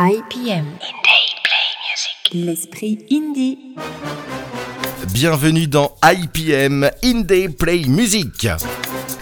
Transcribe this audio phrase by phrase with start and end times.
[0.00, 0.78] IPM.
[2.32, 3.58] L'esprit indie.
[5.12, 8.46] Bienvenue dans IPM Indie Play Music.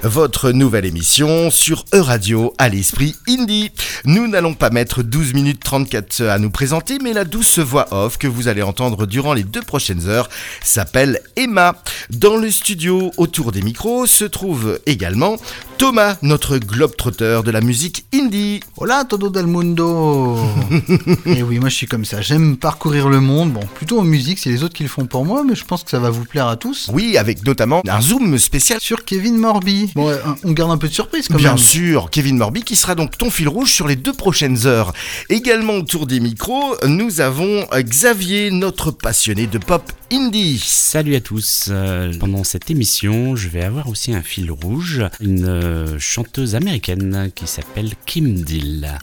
[0.03, 3.73] Votre nouvelle émission sur E-Radio à l'esprit indie.
[4.05, 8.19] Nous n'allons pas mettre 12 minutes 34 à nous présenter, mais la douce voix off
[8.19, 10.29] que vous allez entendre durant les deux prochaines heures
[10.63, 11.83] s'appelle Emma.
[12.11, 15.37] Dans le studio autour des micros se trouve également
[15.79, 18.61] Thomas, notre globe-trotteur de la musique indie.
[18.77, 20.39] Hola todo del mundo
[21.27, 24.39] Et oui, moi je suis comme ça, j'aime parcourir le monde, bon, plutôt en musique,
[24.39, 26.25] c'est les autres qui le font pour moi, mais je pense que ça va vous
[26.25, 26.91] plaire à tous.
[26.93, 29.86] Oui, avec notamment un zoom spécial Sur Kevin Morby.
[29.95, 31.59] Bon, euh, on garde un peu de surprise quand Bien même.
[31.59, 34.93] sûr, Kevin Morby qui sera donc ton fil rouge sur les deux prochaines heures.
[35.29, 40.63] Également autour des micros, nous avons Xavier, notre passionné de pop indie.
[40.65, 41.69] Salut à tous.
[41.71, 47.31] Euh, pendant cette émission, je vais avoir aussi un fil rouge, une euh, chanteuse américaine
[47.35, 48.99] qui s'appelle Kim Deal.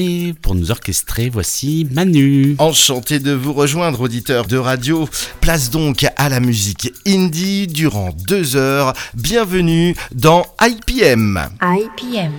[0.00, 2.54] Et pour nous orchestrer, voici Manu.
[2.58, 5.08] Enchanté de vous rejoindre, auditeurs de radio.
[5.40, 8.92] Place donc à la musique indie durant deux heures.
[9.14, 11.40] Bienvenue dans IPM.
[11.60, 12.30] IPM.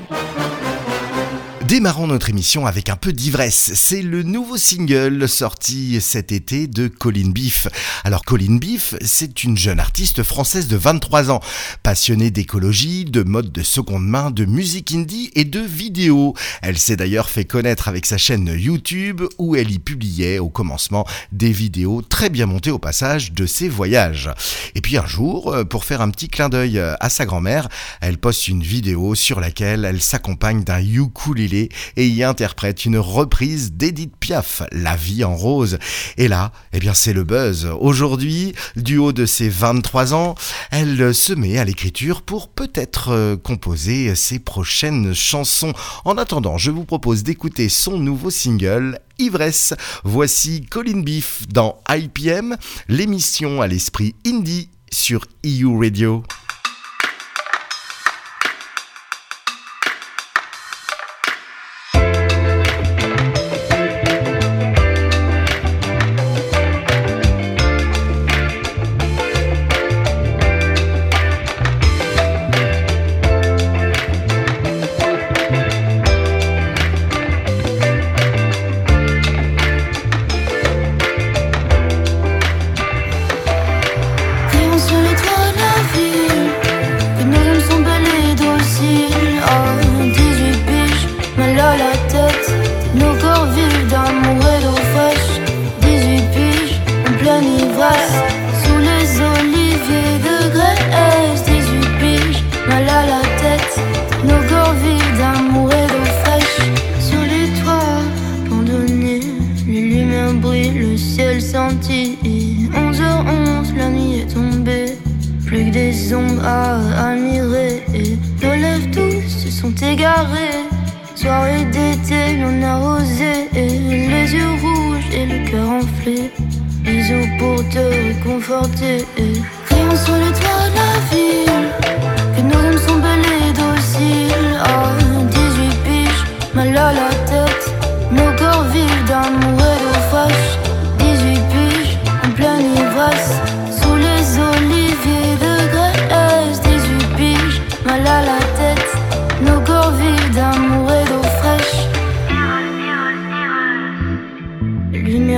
[1.69, 3.73] Démarrons notre émission avec un peu d'ivresse.
[3.75, 7.67] C'est le nouveau single sorti cet été de Colin Beef.
[8.03, 11.41] Alors Colin Beef, c'est une jeune artiste française de 23 ans,
[11.83, 16.33] passionnée d'écologie, de mode de seconde main, de musique indie et de vidéo.
[16.63, 21.05] Elle s'est d'ailleurs fait connaître avec sa chaîne YouTube où elle y publiait au commencement
[21.31, 24.31] des vidéos très bien montées au passage de ses voyages.
[24.73, 27.69] Et puis un jour, euh, pour faire un petit clin d'œil euh, à sa grand-mère,
[28.01, 31.58] elle poste une vidéo sur laquelle elle s'accompagne d'un ukulélé
[31.97, 35.79] et y interprète une reprise d'Edith Piaf, La vie en rose.
[36.17, 37.67] Et là, eh bien c'est le buzz.
[37.79, 40.35] Aujourd'hui, du haut de ses 23 ans,
[40.71, 45.73] elle se met à l'écriture pour peut-être euh, composer ses prochaines chansons.
[46.05, 49.73] En attendant, je vous propose d'écouter son nouveau single Ivresse.
[50.03, 52.55] Voici Colin Beef dans IPM,
[52.87, 56.23] l'émission à l'esprit indie sur EU Radio.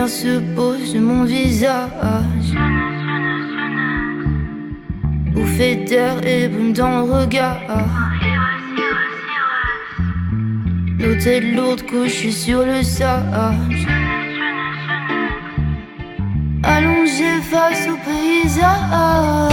[0.01, 2.55] Les lumières se sur mon visage.
[5.31, 7.59] Bouffée d'air et brume dans le regard.
[10.97, 13.87] Nos têtes lourdes couchées sur le sage.
[16.63, 19.51] Allongées face au paysage.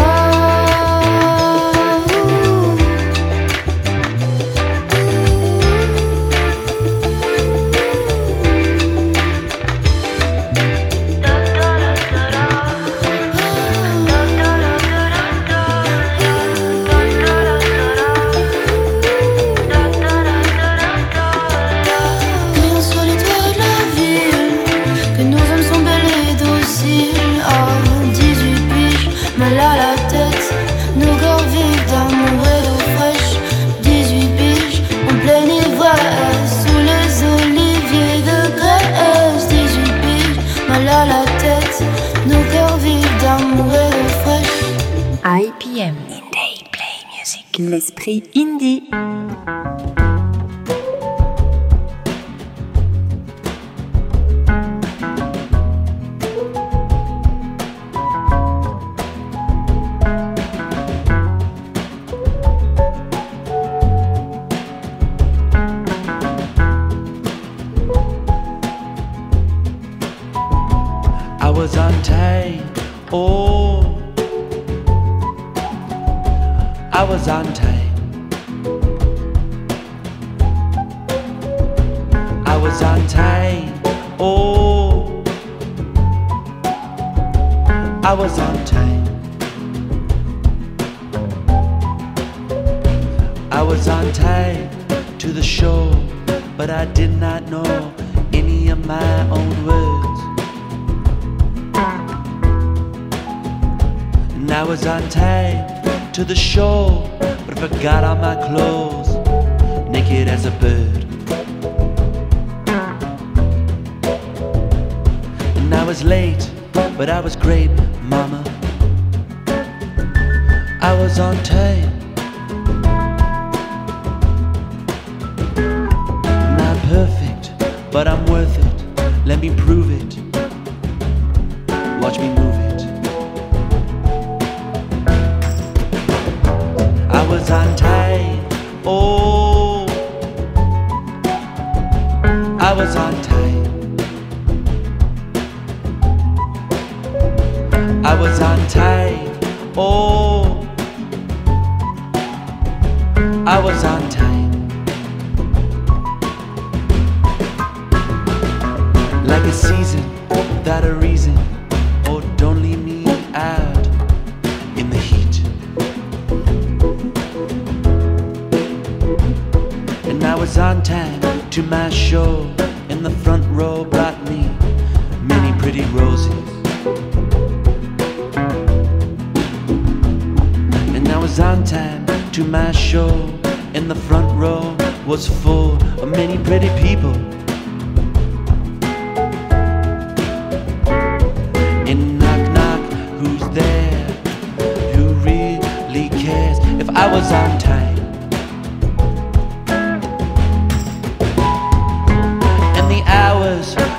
[47.78, 49.07] L'esprit indie.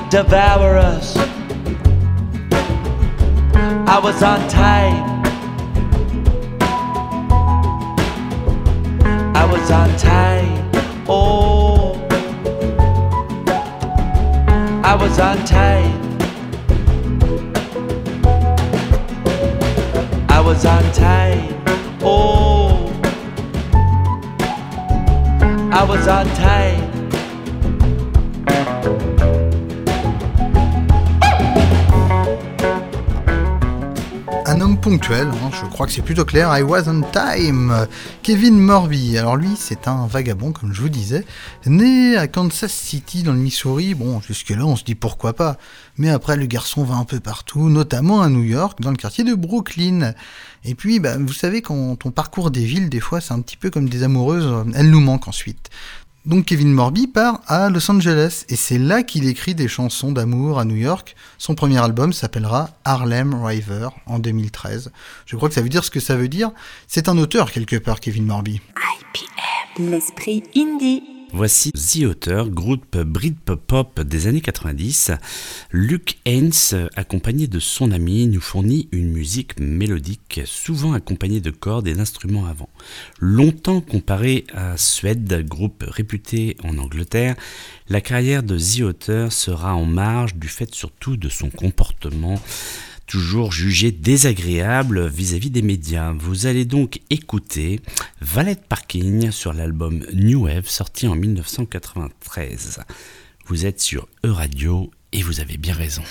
[0.10, 1.16] Devour us.
[3.88, 5.24] I was on time.
[9.36, 10.72] I was on time.
[11.08, 11.94] Oh,
[14.84, 16.18] I was on time.
[20.28, 21.64] I was on time.
[22.02, 22.92] Oh,
[25.72, 26.89] I was on time.
[34.92, 36.50] Hein, je crois que c'est plutôt clair.
[36.58, 37.88] I was on time.
[38.24, 39.18] Kevin Morby.
[39.18, 41.26] Alors lui, c'est un vagabond, comme je vous disais,
[41.66, 43.94] né à Kansas City dans le Missouri.
[43.94, 45.58] Bon, jusque-là, on se dit pourquoi pas.
[45.98, 49.24] Mais après, le garçon va un peu partout, notamment à New York, dans le quartier
[49.24, 50.14] de Brooklyn.
[50.66, 53.58] Et puis, bah, vous savez, quand on parcourt des villes, des fois, c'est un petit
[53.58, 54.66] peu comme des amoureuses.
[54.76, 55.70] Elles nous manquent ensuite.
[56.26, 60.60] Donc Kevin Morby part à Los Angeles et c'est là qu'il écrit des chansons d'amour
[60.60, 61.16] à New York.
[61.38, 64.92] Son premier album s'appellera Harlem River en 2013.
[65.26, 66.52] Je crois que ça veut dire ce que ça veut dire.
[66.88, 68.62] C'est un auteur quelque part, Kevin Morby.
[69.78, 71.19] L'esprit indie.
[71.32, 75.12] Voici The Auteur, groupe Britpop des années 90.
[75.72, 76.52] Luke Haynes,
[76.96, 82.48] accompagné de son ami, nous fournit une musique mélodique, souvent accompagnée de cordes et d'instruments
[82.48, 82.70] avant.
[83.20, 87.36] Longtemps comparé à Suède, groupe réputé en Angleterre,
[87.90, 92.42] la carrière de The Auteur sera en marge du fait surtout de son comportement
[93.10, 96.14] toujours jugé désagréable vis-à-vis des médias.
[96.14, 97.82] Vous allez donc écouter
[98.22, 102.82] Valet Parking sur l'album New Wave sorti en 1993.
[103.48, 106.04] Vous êtes sur E-Radio et vous avez bien raison.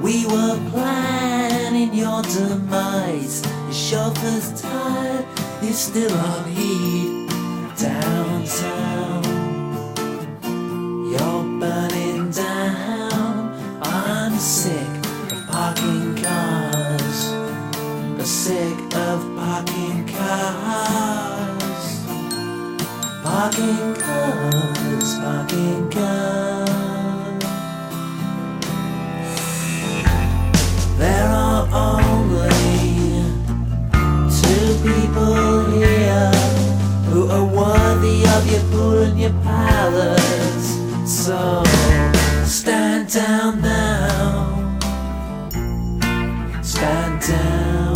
[0.00, 3.42] We were planning your demise.
[3.64, 5.26] Your chauffeur's tired,
[5.62, 7.28] you're still on heat.
[7.76, 9.22] Downtown,
[11.10, 13.52] you're burning down.
[13.82, 14.88] I'm sick
[15.32, 17.32] of parking cars.
[17.32, 21.86] I'm Sick of parking cars.
[23.22, 26.77] Parking cars, parking cars.
[30.98, 32.50] There are only
[34.40, 36.32] two people here
[37.08, 40.76] who are worthy of your pool and your palace.
[41.06, 41.62] So
[42.44, 44.80] stand down now.
[46.62, 47.94] Stand down.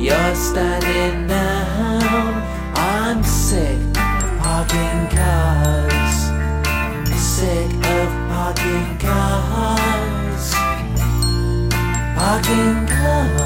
[0.00, 1.27] You're standing
[12.48, 13.37] 听她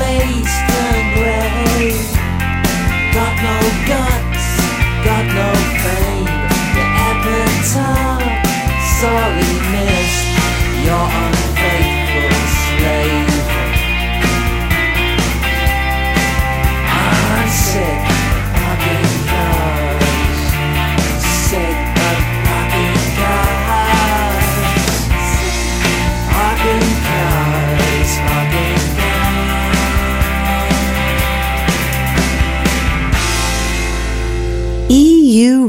[0.00, 2.12] face the grave.
[3.12, 4.09] Got no gun.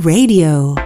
[0.03, 0.80] Radio.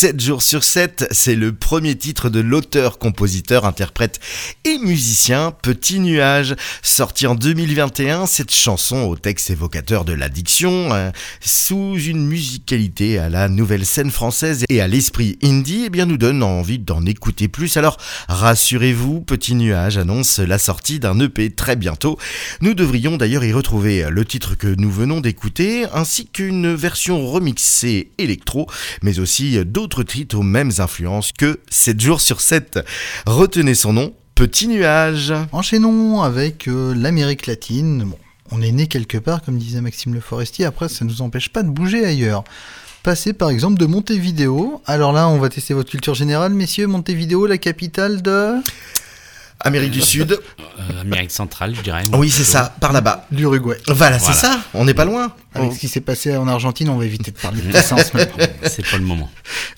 [0.00, 1.08] 7 jours sur 7.
[1.10, 4.18] C'est le premier titre de l'auteur, compositeur, interprète
[4.82, 6.54] musicien Petit Nuage.
[6.82, 11.12] Sorti en 2021, cette chanson au texte évocateur de l'addiction, hein.
[11.40, 16.16] sous une musicalité à la nouvelle scène française et à l'esprit indie, eh bien nous
[16.16, 17.76] donne envie d'en écouter plus.
[17.76, 17.96] Alors
[18.28, 22.18] rassurez-vous, Petit Nuage annonce la sortie d'un EP très bientôt.
[22.60, 28.10] Nous devrions d'ailleurs y retrouver le titre que nous venons d'écouter, ainsi qu'une version remixée
[28.18, 28.66] électro,
[29.02, 32.80] mais aussi d'autres titres aux mêmes influences que 7 jours sur 7.
[33.26, 35.34] Retenez son nom, Petit nuage.
[35.52, 38.04] Enchaînons avec euh, l'Amérique latine.
[38.04, 38.16] Bon,
[38.50, 40.64] on est né quelque part, comme disait Maxime Le Forestier.
[40.64, 42.42] Après, ça ne nous empêche pas de bouger ailleurs.
[43.02, 44.80] Passez par exemple de Montevideo.
[44.86, 46.86] Alors là, on va tester votre culture générale, messieurs.
[46.86, 48.54] Montevideo, la capitale de.
[49.60, 50.32] Amérique du Sud.
[50.60, 52.02] Euh, Amérique centrale, je dirais.
[52.14, 53.26] Oui, c'est ça, par là-bas.
[53.30, 53.76] L'Uruguay.
[53.88, 54.40] Voilà, c'est Voilà.
[54.40, 55.32] ça, on n'est pas loin.
[55.52, 58.44] Avec ce qui s'est passé en Argentine, on va éviter de parler de puissance maintenant.
[58.68, 59.28] C'est pas le moment.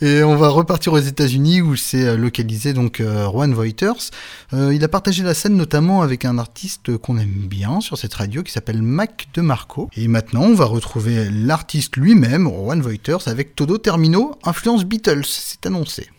[0.02, 4.10] Et on va repartir aux États-Unis où c'est euh, localisé donc euh, Juan Voiters.
[4.52, 8.12] Euh, il a partagé la scène notamment avec un artiste qu'on aime bien sur cette
[8.12, 9.88] radio qui s'appelle Mac DeMarco.
[9.96, 15.24] Et maintenant, on va retrouver l'artiste lui-même, Juan Voiters, avec Todo Termino, influence Beatles.
[15.24, 16.10] C'est annoncé.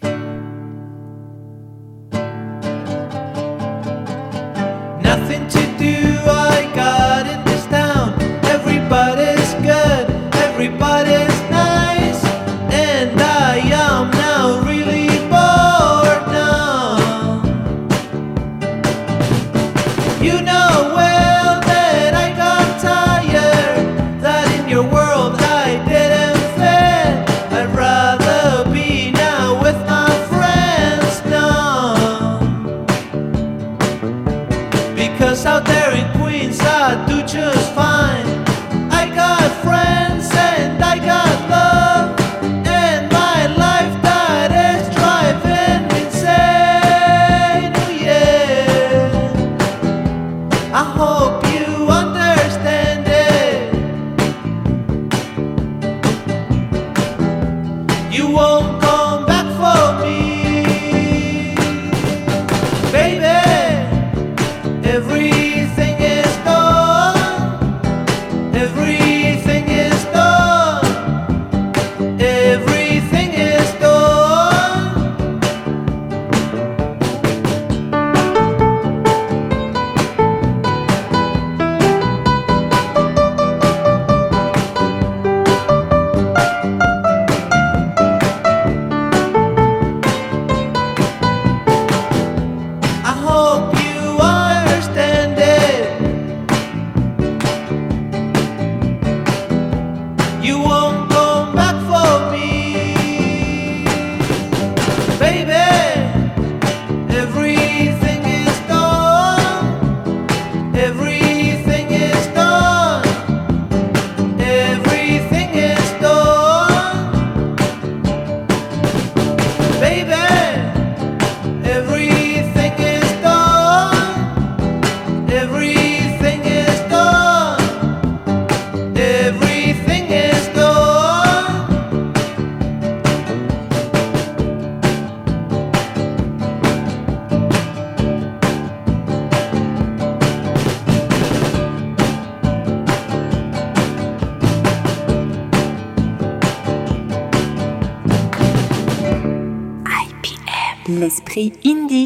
[151.34, 152.03] prix Indie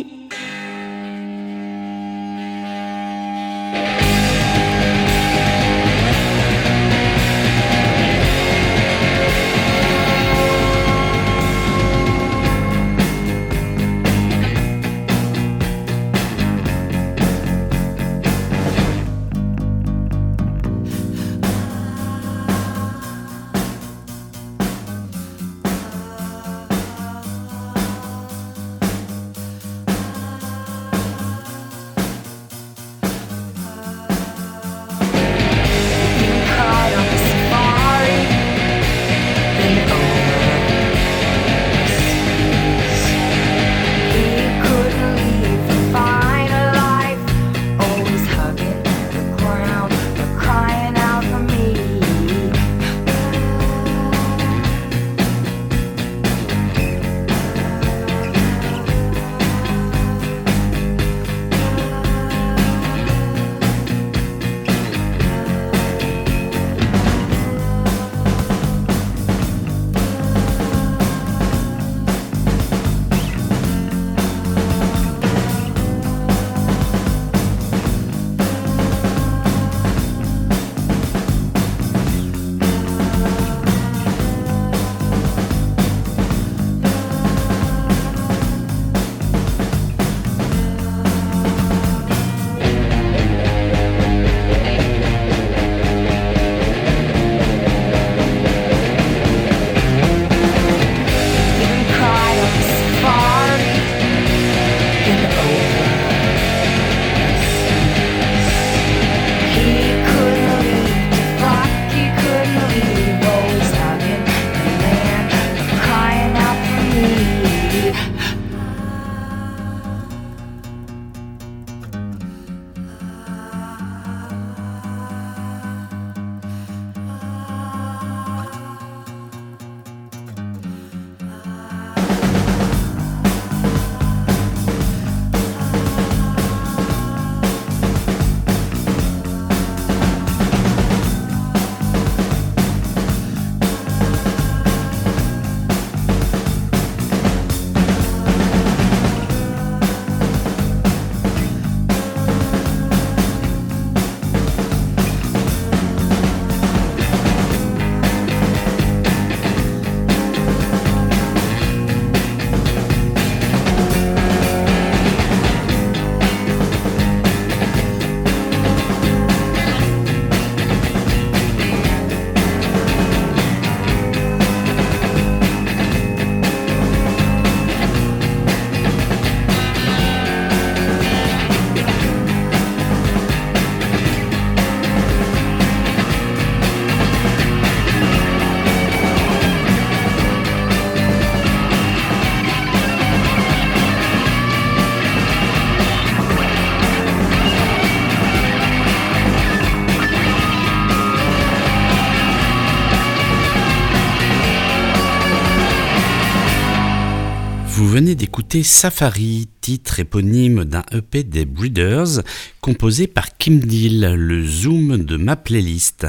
[208.63, 212.21] Safari, titre éponyme d'un EP des Breeders,
[212.61, 216.07] composé par Kim Deal, le zoom de ma playlist.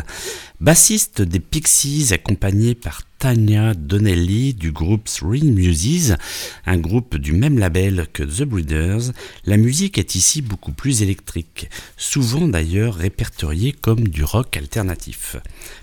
[0.60, 6.16] Bassiste des Pixies, accompagné par Tanya Donnelly du groupe Three Muses,
[6.66, 9.12] un groupe du même label que The Breeders,
[9.44, 15.36] la musique est ici beaucoup plus électrique, souvent d'ailleurs répertoriée comme du rock alternatif.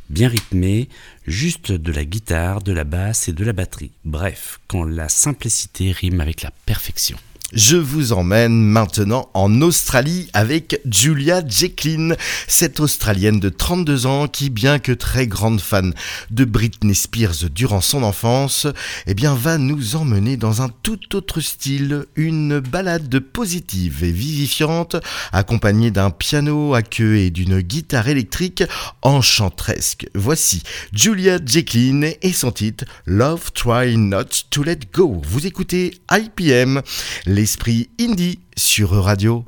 [0.09, 0.87] Bien rythmé,
[1.27, 3.91] juste de la guitare, de la basse et de la batterie.
[4.05, 7.17] Bref, quand la simplicité rime avec la perfection.
[7.55, 12.17] Je vous emmène maintenant en Australie avec Julia Jacqueline,
[12.49, 15.93] cette Australienne de 32 ans qui, bien que très grande fan
[16.31, 18.67] de Britney Spears durant son enfance,
[19.07, 24.97] eh bien, va nous emmener dans un tout autre style, une balade positive et vivifiante,
[25.31, 28.65] accompagnée d'un piano à queue et d'une guitare électrique
[29.01, 30.07] enchantresque.
[30.13, 35.21] Voici Julia Jacqueline et son titre Love Try Not to Let Go.
[35.23, 36.81] Vous écoutez IPM
[37.45, 39.45] l'esprit indie sur Radio.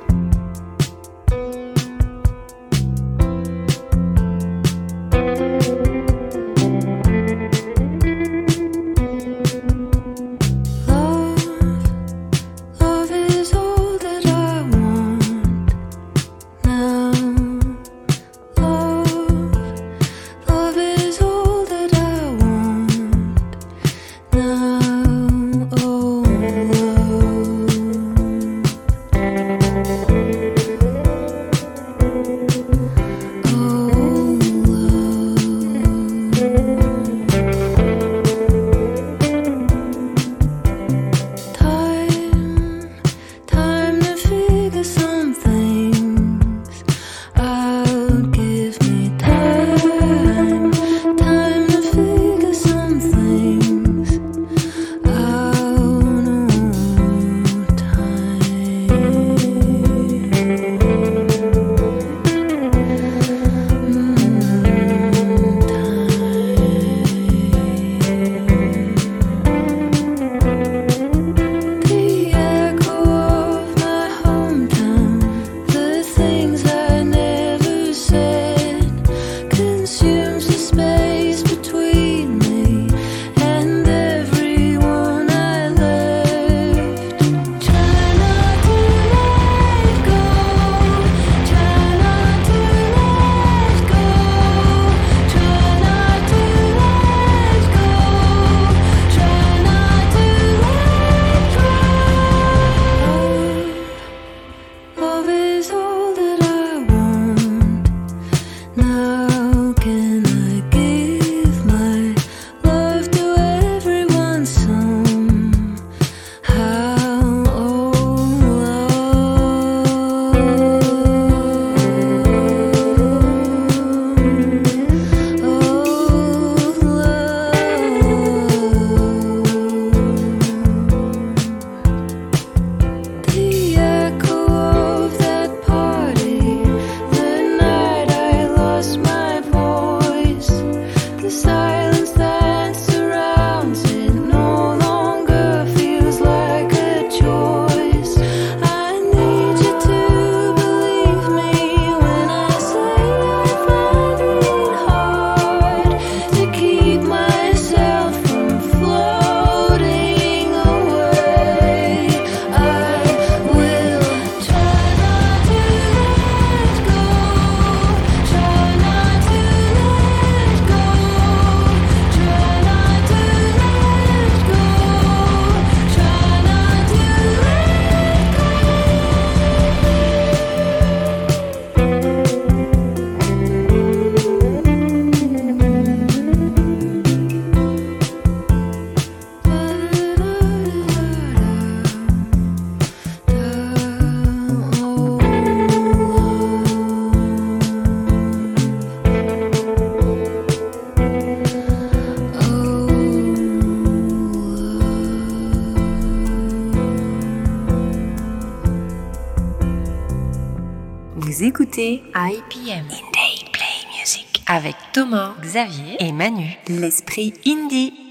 [211.48, 216.58] Écoutez IPM Indie Play Music avec Thomas, Xavier et Manu.
[216.68, 218.07] L'esprit indie.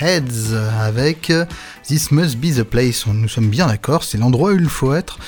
[0.00, 1.32] Heads avec
[1.86, 3.06] This Must Be the Place.
[3.06, 5.18] Nous sommes bien d'accord, c'est l'endroit où il faut être.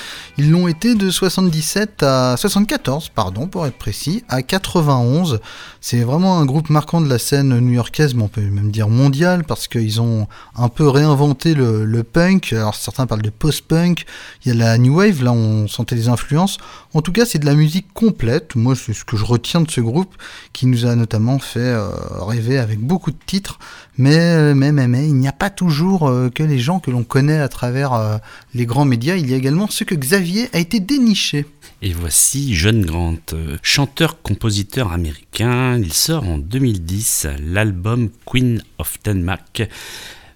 [0.43, 5.39] Ils l'ont été de 77 à 74, pardon, pour être précis, à 91.
[5.81, 9.43] C'est vraiment un groupe marquant de la scène new-yorkaise, mais on peut même dire mondiale,
[9.43, 12.53] parce qu'ils ont un peu réinventé le, punk.
[12.53, 14.05] Alors certains parlent de post-punk,
[14.43, 16.57] il y a la new wave, là on sentait les influences.
[16.95, 18.55] En tout cas, c'est de la musique complète.
[18.55, 20.15] Moi, c'est ce que je retiens de ce groupe,
[20.53, 23.59] qui nous a notamment fait euh, rêver avec beaucoup de titres.
[23.97, 27.39] Mais, mais, mais, il n'y a pas toujours euh, que les gens que l'on connaît
[27.39, 28.17] à travers euh,
[28.55, 29.15] les grands médias.
[29.15, 31.45] Il y a également ceux que Xavier a été déniché.
[31.81, 33.17] Et voici John Grant,
[33.61, 35.77] chanteur-compositeur américain.
[35.77, 39.63] Il sort en 2010 l'album Queen of Denmark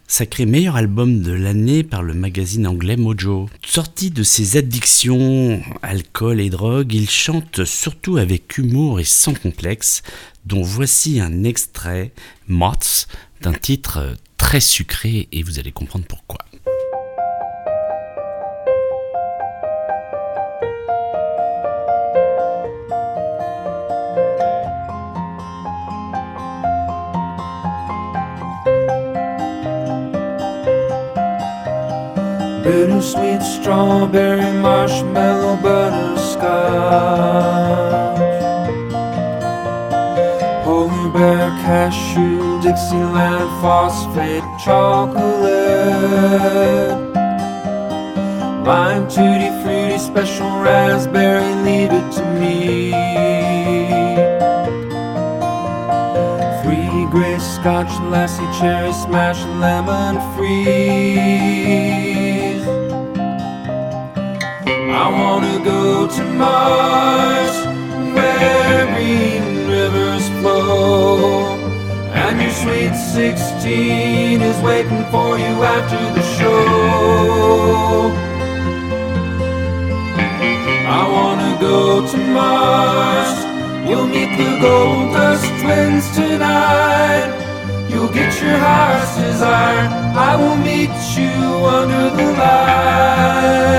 [0.07, 3.49] sacré meilleur album de l'année par le magazine anglais Mojo.
[3.65, 10.03] Sorti de ses addictions, alcool et drogue, il chante surtout avec humour et sans complexe,
[10.45, 12.11] dont voici un extrait,
[12.47, 13.07] Moths,
[13.41, 16.39] d'un titre très sucré et vous allez comprendre pourquoi.
[32.65, 36.41] Bittersweet strawberry marshmallow butterscotch.
[40.63, 45.45] Polar bear cashew Dixieland phosphate chocolate.
[48.65, 52.89] Lime tutti fruity special raspberry leave it to me.
[56.63, 62.14] Three gray Scotch, lassie, cherry, smash, lemon freeze.
[64.97, 67.55] I wanna go to Mars,
[68.15, 71.57] where green rivers flow.
[72.13, 78.09] And your sweet 16 is waiting for you after the show.
[80.87, 83.31] I wanna go to Mars.
[83.89, 87.29] You'll meet the Gold Dust Twins tonight.
[87.89, 89.89] You'll get your heart's desire.
[90.29, 91.35] I will meet you
[91.79, 93.75] under the lights.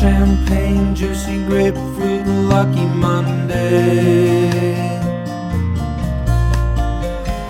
[0.00, 4.48] Champagne, juicy grapefruit, lucky Monday.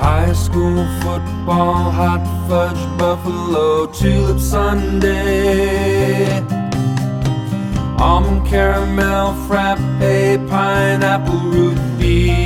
[0.01, 6.43] High school football, hot fudge, buffalo, tulip Sunday.
[7.99, 9.79] Almond caramel, frappe,
[10.49, 12.43] pineapple root beer.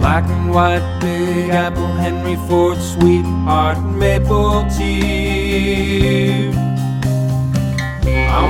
[0.00, 5.21] Black and white, big apple, Henry Ford, sweetheart, maple tea.
[5.54, 5.56] I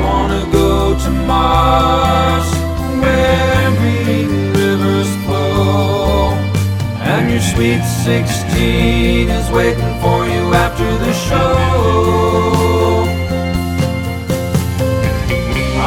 [0.05, 2.48] wanna go to Mars,
[3.03, 6.30] where green rivers flow.
[7.00, 11.57] And your sweet 16 is waiting for you after the show.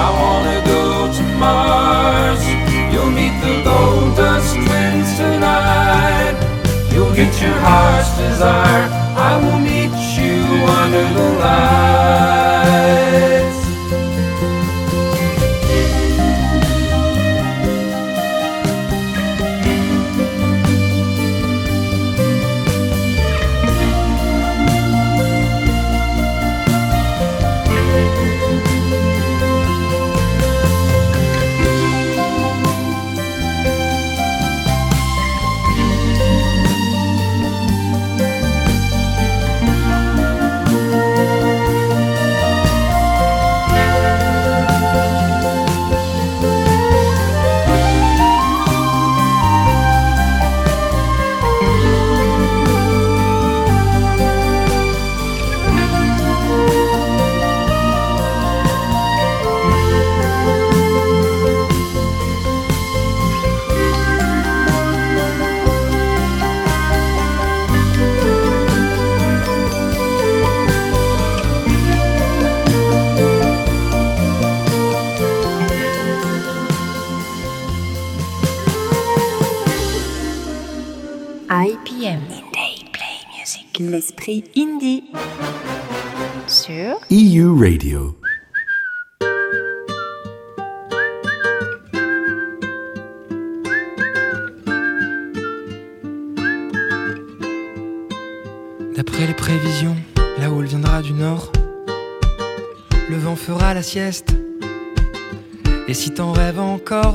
[0.03, 2.43] I wanna go to Mars.
[2.91, 6.35] You'll meet the gold dust twins tonight.
[6.91, 8.89] You'll get your heart's desire.
[9.15, 9.74] I will meet
[10.63, 12.44] under the.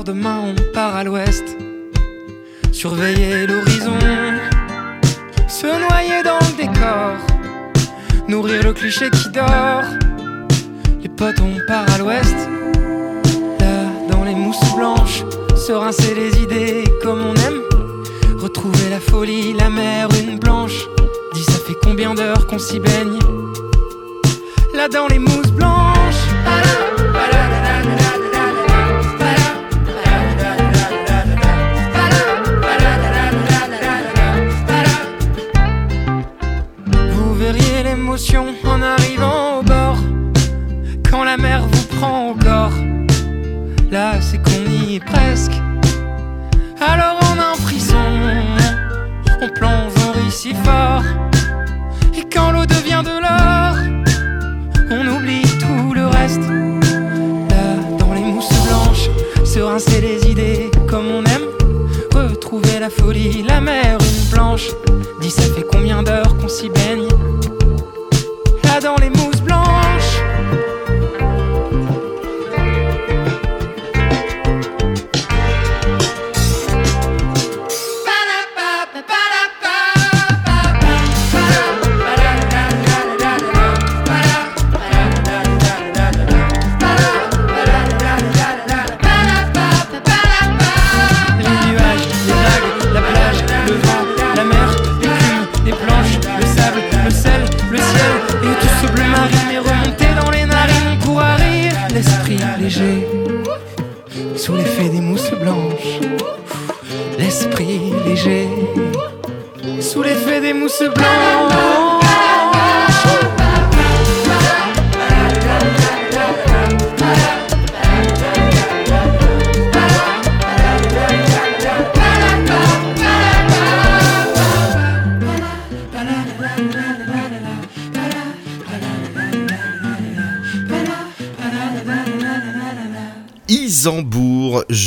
[0.03, 1.43] Demain on part à l'ouest.
[2.73, 3.97] Surveiller l'horizon,
[5.47, 7.15] se noyer dans le décor,
[8.27, 9.85] nourrir le cliché qui dort.
[11.01, 12.35] Les potes on part à l'ouest,
[13.59, 15.23] là dans les mousses blanches,
[15.55, 17.61] se rincer les idées comme on aime.
[18.41, 20.85] Retrouver la folie, la mer, une blanche.
[21.33, 23.19] Dis ça fait combien d'heures qu'on s'y baigne?
[24.73, 25.50] Là dans les mousses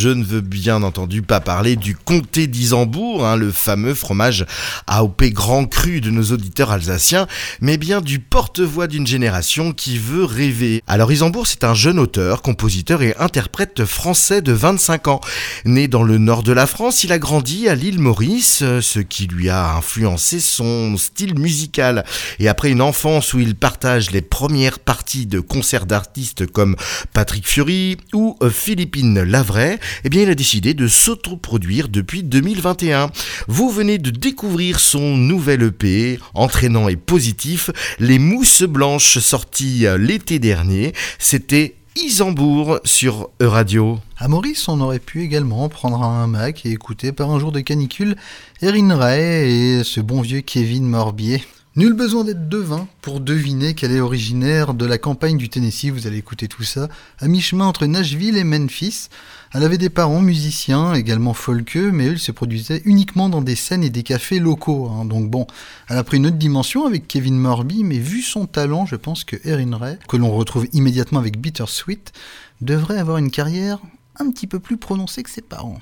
[0.05, 4.45] je ne veux bien entendu pas parler du comté d'Isambourg, hein, le fameux fromage
[4.87, 7.27] AOP grand cru de nos auditeurs alsaciens,
[7.63, 10.83] mais bien du porte-voix d'une génération qui veut rêver.
[10.87, 15.21] Alors Isambourg, c'est un jeune auteur, compositeur et interprète français de 25 ans.
[15.65, 19.27] Né dans le nord de la France, il a grandi à l'île Maurice, ce qui
[19.27, 22.05] lui a influencé son style musical.
[22.41, 26.77] Et après une enfance où il partage les premières parties de concerts d'artistes comme
[27.15, 33.11] Patrick Fury ou Philippine Lavray, eh bien il a décidé de s'autoproduire depuis 2021.
[33.49, 39.97] Vous venez de découvrir son nouvel EP, entraînant et positif, Les Mousses Blanches, sorti euh,
[39.97, 40.93] l'été dernier.
[41.19, 44.01] C'était Isambourg sur Euradio.
[44.19, 47.61] À Maurice, on aurait pu également prendre un Mac et écouter par un jour de
[47.61, 48.17] canicule
[48.63, 51.45] Erin Ray et ce bon vieux Kevin Morbier.
[51.77, 56.07] Nul besoin d'être devin pour deviner qu'elle est originaire de la campagne du Tennessee, vous
[56.07, 56.89] allez écouter tout ça,
[57.19, 59.09] à mi-chemin entre Nashville et Memphis.
[59.57, 63.85] Elle avait des parents musiciens, également folkeux, mais elle se produisait uniquement dans des scènes
[63.85, 64.89] et des cafés locaux.
[64.89, 65.05] hein.
[65.05, 65.47] Donc bon,
[65.89, 69.23] elle a pris une autre dimension avec Kevin Morby, mais vu son talent, je pense
[69.23, 72.13] que Erin Ray, que l'on retrouve immédiatement avec Bittersweet,
[72.63, 73.79] devrait avoir une carrière
[74.19, 75.79] un petit peu plus prononcée que ses parents.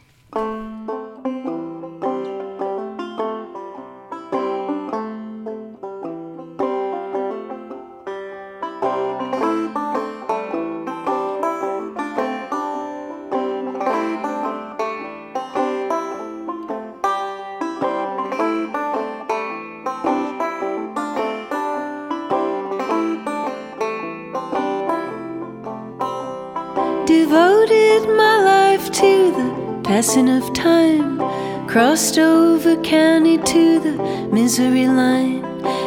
[31.72, 33.92] Crossed over county to the
[34.30, 35.42] misery line.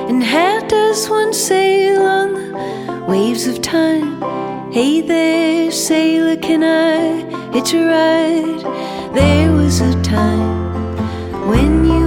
[0.09, 4.19] And how does one sail on the waves of time?
[4.71, 9.13] Hey there, sailor, can I hitch a ride?
[9.13, 10.97] There was a time
[11.47, 12.04] when you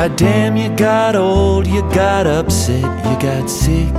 [0.00, 3.92] Goddamn, you got old, you got upset, you got sick.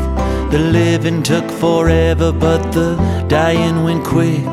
[0.49, 2.95] The living took forever, but the
[3.28, 4.43] dying went quick.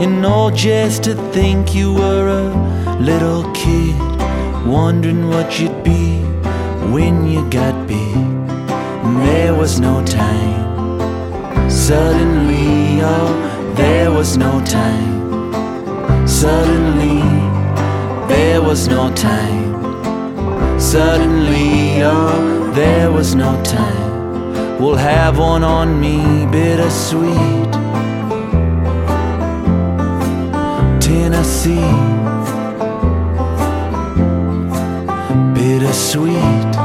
[0.00, 3.94] And all just to think you were a little kid,
[4.66, 6.20] wondering what you'd be
[6.90, 8.16] when you got big.
[9.04, 11.68] And there was no time.
[11.70, 16.26] Suddenly, oh, there was no time.
[16.26, 17.20] Suddenly,
[18.26, 19.73] there was no time.
[20.78, 24.78] Suddenly, oh, there was no time.
[24.80, 27.72] We'll have one on me, bittersweet.
[31.00, 31.90] Tennessee,
[35.54, 36.83] bittersweet.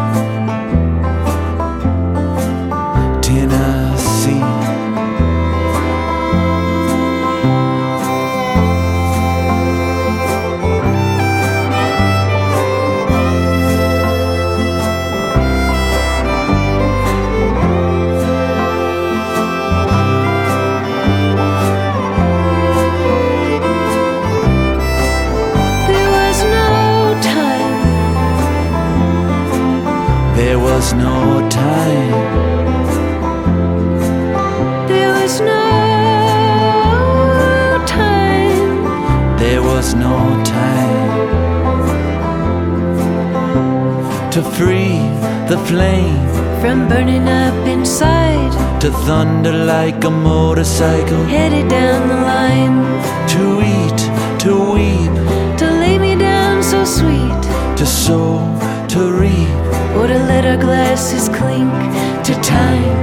[44.59, 44.99] Free
[45.47, 46.27] the flame,
[46.61, 48.51] From burning up inside,
[48.81, 52.77] to thunder like a motorcycle, headed down the line.
[53.33, 53.43] to
[53.75, 53.99] eat,
[54.43, 55.13] to weep,
[55.59, 57.41] To lay me down so sweet,
[57.79, 58.35] to sow,
[58.93, 59.59] to reap,
[59.97, 61.79] or to let our glasses clink.
[62.27, 62.99] To time,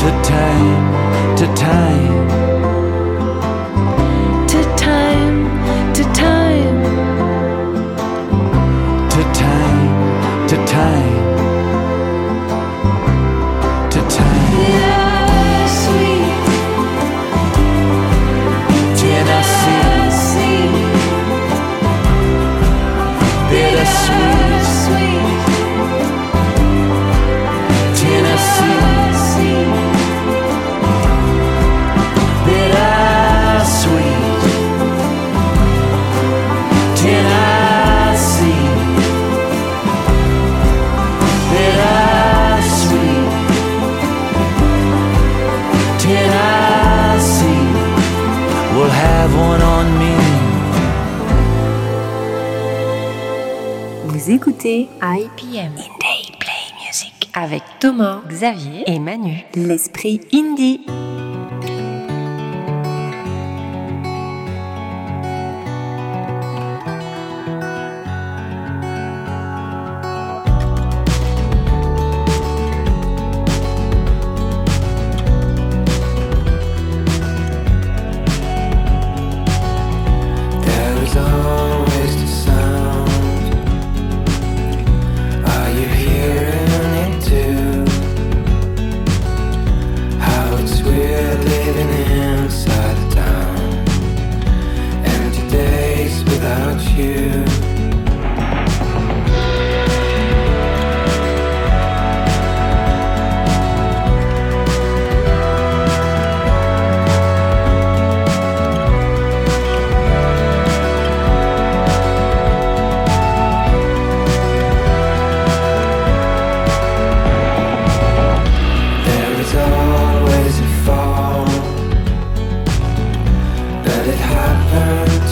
[0.00, 0.84] to time,
[1.36, 2.53] to time, to time.
[55.06, 59.44] IPM Indie Play Music avec Thomas, Xavier et Manu.
[59.54, 60.80] L'esprit indie.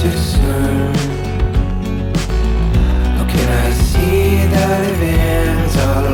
[0.03, 0.95] discern?
[3.17, 6.12] How can I see that it ends all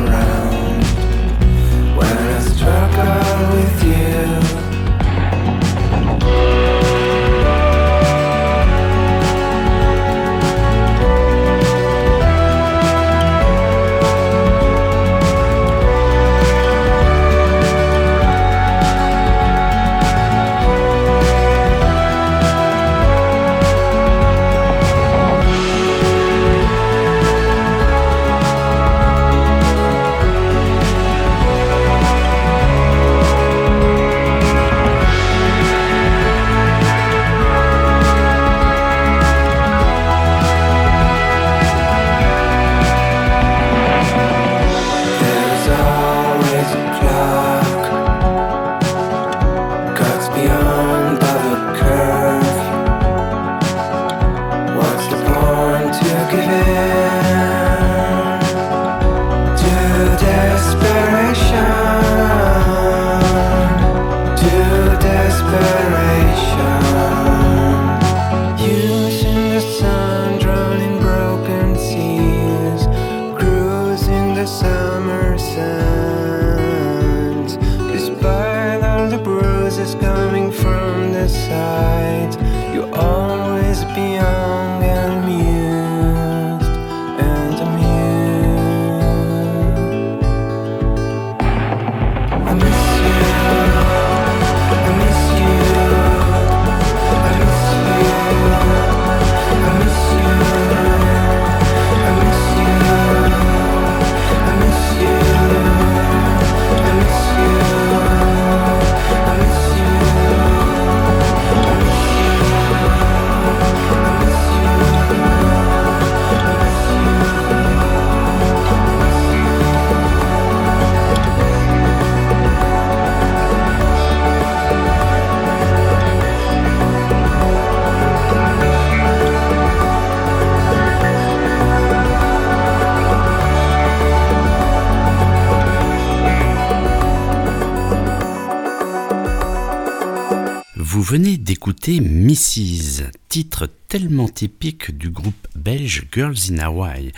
[142.29, 147.11] Mrs., titre tellement typique du groupe belge Girls in Hawaii,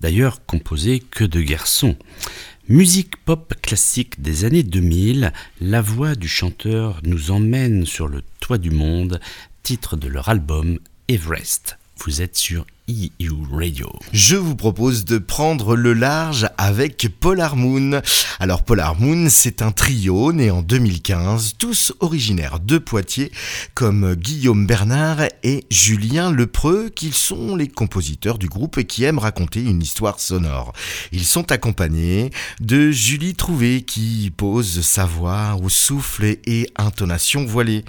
[0.00, 1.96] d'ailleurs composé que de garçons.
[2.70, 8.56] Musique pop classique des années 2000, la voix du chanteur nous emmène sur le toit
[8.56, 9.20] du monde,
[9.62, 11.76] titre de leur album Everest.
[11.98, 13.90] Vous êtes sur EU Radio.
[14.12, 18.02] Je vous propose de prendre le large avec Polar Moon.
[18.40, 23.32] Alors Polar Moon, c'est un trio né en 2015, tous originaires de Poitiers,
[23.72, 29.18] comme Guillaume Bernard et Julien Lepreux, qui sont les compositeurs du groupe et qui aiment
[29.18, 30.74] raconter une histoire sonore.
[31.10, 37.82] Ils sont accompagnés de Julie Trouvé, qui pose sa voix au souffle et intonation voilée.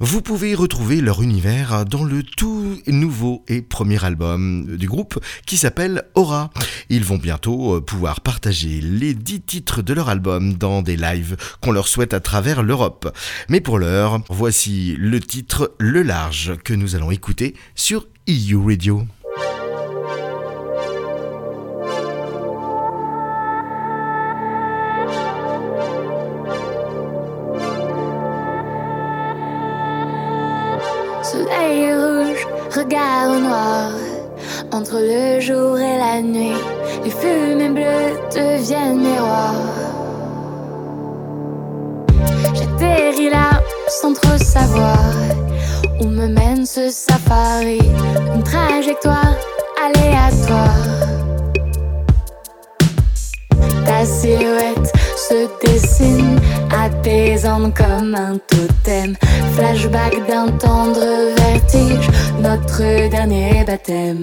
[0.00, 5.56] Vous pouvez retrouver leur univers dans le tout nouveau et premier album du groupe qui
[5.56, 6.50] s'appelle Aura.
[6.88, 11.36] Ils vont bientôt euh, pouvoir partager les 10 titres de leur album dans des lives
[11.60, 13.16] qu'on leur souhaite à travers l'Europe.
[13.48, 19.06] Mais pour l'heure, voici le titre Le Large que nous allons écouter sur EU Radio.
[31.34, 33.90] Soleil rouge, regard au noir.
[34.70, 36.60] Entre le jour et la nuit,
[37.02, 39.54] les fumées bleues deviennent miroirs.
[42.54, 45.10] J'atterris là sans trop savoir
[46.00, 47.80] où me mène ce safari.
[48.32, 49.34] Une trajectoire
[49.84, 50.86] aléatoire.
[53.84, 54.92] Ta silhouette
[55.28, 56.38] se dessine
[56.70, 59.16] apaisante comme un totem.
[59.54, 61.00] Flashback d'un tendre
[61.36, 62.08] vertige,
[62.40, 64.20] notre dernier baptême.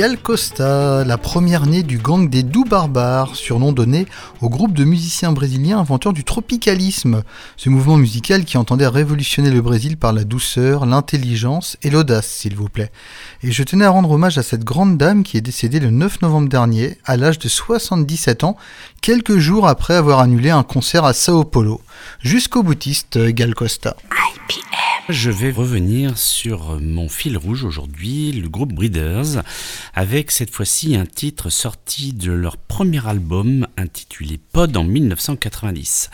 [0.00, 4.06] Gal Costa, la première née du gang des Doux Barbares, surnom donné
[4.40, 7.22] au groupe de musiciens brésiliens inventeurs du tropicalisme,
[7.58, 12.56] ce mouvement musical qui entendait révolutionner le Brésil par la douceur, l'intelligence et l'audace, s'il
[12.56, 12.90] vous plaît.
[13.42, 16.22] Et je tenais à rendre hommage à cette grande dame qui est décédée le 9
[16.22, 18.56] novembre dernier, à l'âge de 77 ans,
[19.02, 21.82] quelques jours après avoir annulé un concert à Sao Paulo.
[22.22, 23.96] Jusqu'au boutiste Gal Costa.
[25.10, 29.42] Je vais revenir sur mon fil rouge aujourd'hui, le groupe Breeders,
[29.92, 36.10] avec cette fois-ci un titre sorti de leur premier album intitulé Pod en 1990.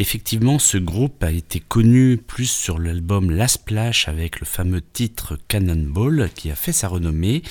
[0.00, 5.36] Effectivement, ce groupe a été connu plus sur l'album La Splash avec le fameux titre
[5.48, 7.42] Cannonball qui a fait sa renommée.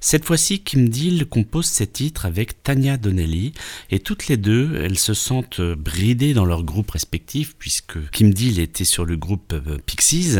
[0.00, 3.54] Cette fois-ci, Kim Deal compose ses titres avec Tanya Donnelly
[3.90, 8.58] et toutes les deux, elles se sentent bridées dans leur groupe respectif puisque Kim Deal
[8.58, 10.36] était sur le groupe euh, Pixies.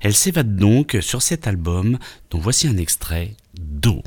[0.00, 1.96] Elles s'évadent donc sur cet album
[2.32, 4.02] dont voici un extrait, Do.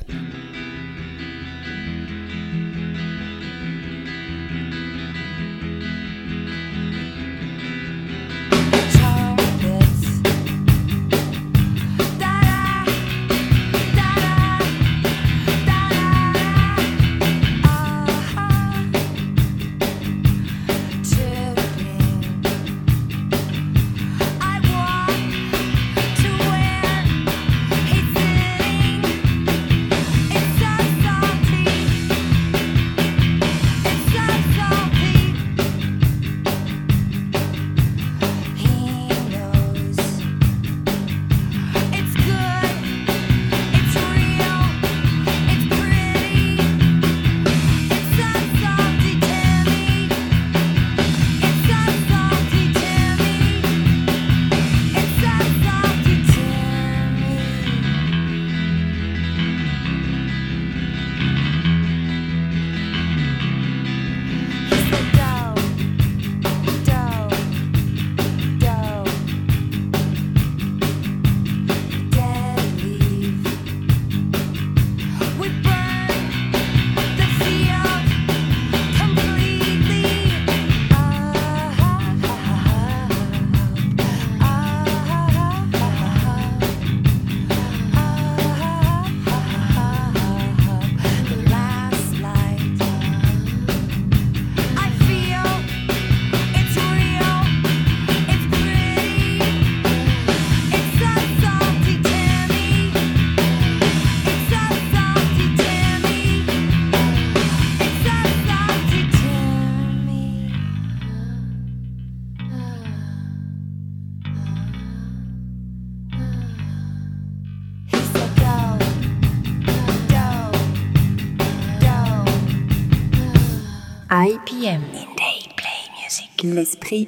[126.58, 127.08] L'esprit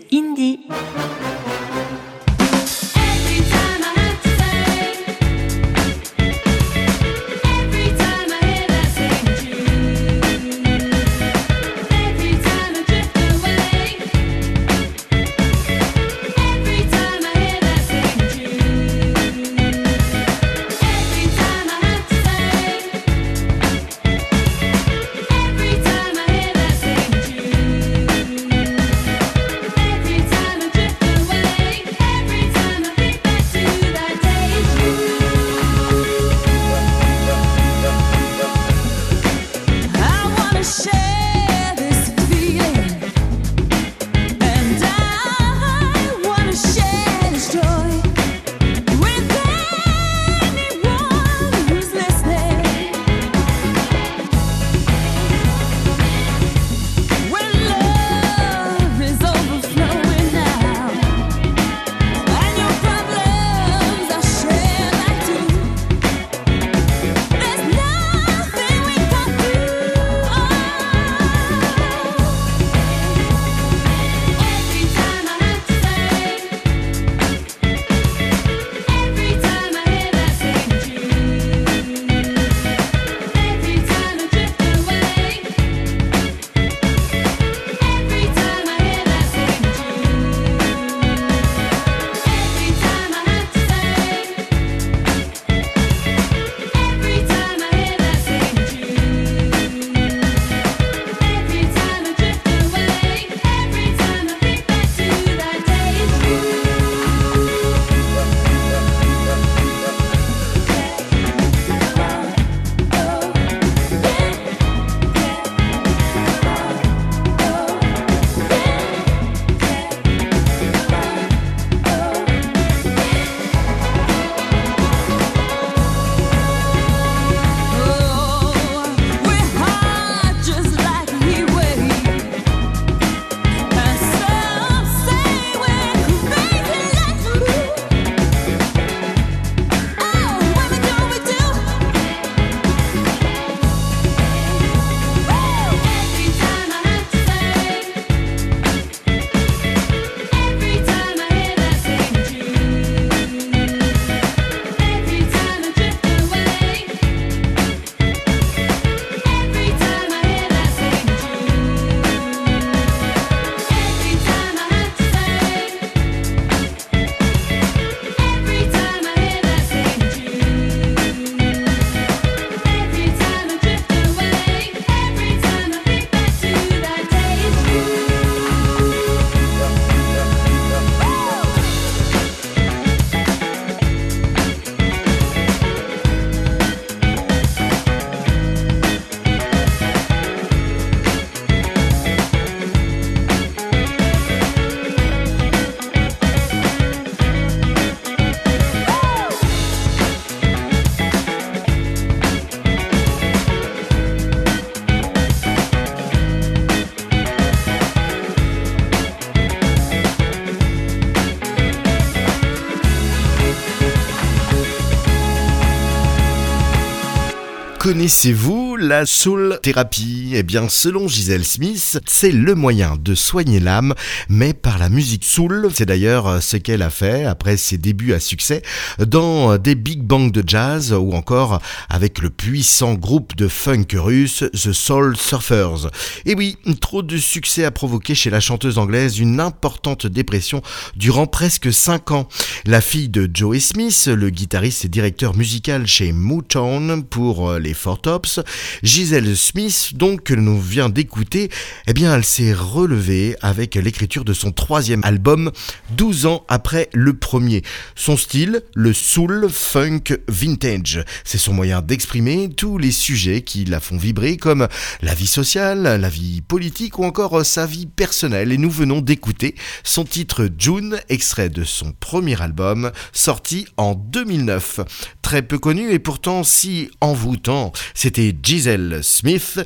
[217.90, 220.19] Connaissez-vous la soul thérapie?
[220.32, 223.96] Eh bien, selon Gisèle Smith, c'est le moyen de soigner l'âme,
[224.28, 225.70] mais par la musique soul.
[225.74, 228.62] C'est d'ailleurs ce qu'elle a fait après ses débuts à succès
[229.00, 234.44] dans des big bangs de jazz ou encore avec le puissant groupe de funk russe
[234.54, 235.90] The Soul Surfers.
[236.26, 240.62] Et oui, trop de succès a provoqué chez la chanteuse anglaise une importante dépression
[240.96, 242.28] durant presque 5 ans.
[242.66, 248.02] La fille de Joey Smith, le guitariste et directeur musical chez Motown pour les Four
[248.02, 248.42] Tops,
[248.84, 251.50] Gisèle Smith, donc, que nous vient d'écouter,
[251.88, 255.52] eh bien, elle s'est relevée avec l'écriture de son troisième album,
[255.92, 257.64] 12 ans après le premier.
[257.96, 261.04] Son style, le soul funk vintage.
[261.24, 264.68] C'est son moyen d'exprimer tous les sujets qui la font vibrer, comme
[265.02, 268.52] la vie sociale, la vie politique ou encore sa vie personnelle.
[268.52, 274.82] Et nous venons d'écouter son titre June, extrait de son premier album, sorti en 2009.
[275.22, 279.60] Très peu connu et pourtant si envoûtant, c'était Giselle Smith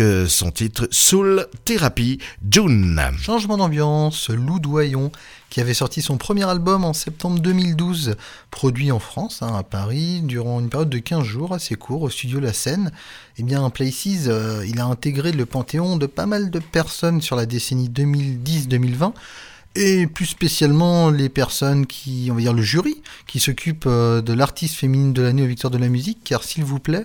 [0.00, 2.18] euh, son titre Soul Therapy
[2.48, 3.00] June.
[3.20, 5.12] Changement d'ambiance, Lou Doyon
[5.50, 8.16] qui avait sorti son premier album en septembre 2012,
[8.50, 12.10] produit en France, hein, à Paris, durant une période de 15 jours assez court au
[12.10, 12.90] studio La Seine.
[13.38, 17.36] Eh bien, Places, euh, il a intégré le panthéon de pas mal de personnes sur
[17.36, 19.12] la décennie 2010-2020
[19.76, 24.32] et plus spécialement les personnes qui, on va dire le jury, qui s'occupe euh, de
[24.32, 27.04] l'artiste féminine de l'année aux Victoires de la musique, car s'il vous plaît,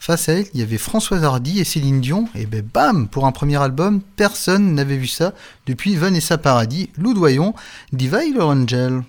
[0.00, 3.26] face à elle, il y avait Françoise Hardy et Céline Dion, et ben bam, pour
[3.26, 5.34] un premier album, personne n'avait vu ça
[5.66, 7.54] depuis Vanessa Paradis, Lou Doyon,
[7.92, 9.02] Divine Angel.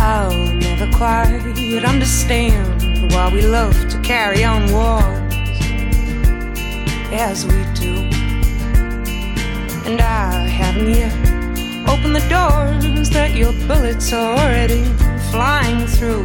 [0.00, 1.30] I'll never quite
[1.84, 5.22] understand why we love to carry on wars
[7.12, 8.01] as we do.
[9.86, 11.12] And I haven't yet
[11.88, 14.84] opened the doors that your bullets are already
[15.30, 16.24] flying through.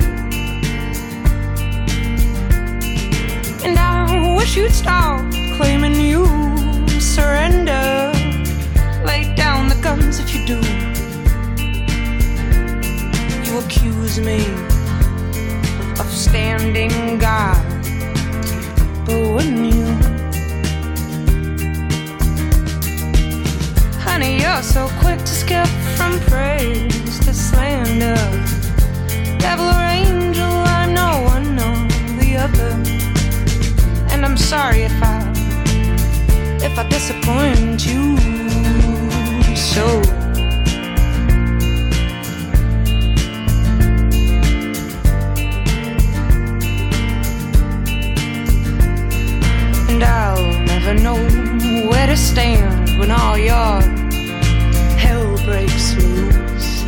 [3.66, 5.22] And I wish you'd stop
[5.58, 6.26] claiming you
[6.99, 8.12] surrender.
[9.05, 10.88] Lay down the guns if you do
[13.47, 14.45] you accuse me
[15.99, 17.58] of standing guard.
[19.05, 19.86] But when you,
[24.20, 28.15] honey, you're so quick to skip from praise to slander.
[29.38, 31.76] Devil or angel, I'm no one nor
[32.20, 32.72] the other.
[34.11, 35.20] And I'm sorry if I,
[36.65, 38.18] if I disappoint you
[39.55, 39.86] so.
[49.91, 51.18] and I'll never know
[51.88, 54.07] where to stand when all your
[55.48, 56.84] breaks loose.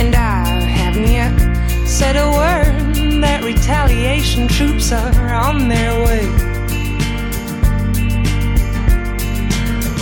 [0.00, 0.44] And I
[0.78, 1.32] haven't yet
[1.86, 6.26] said a word that retaliation troops are on their way.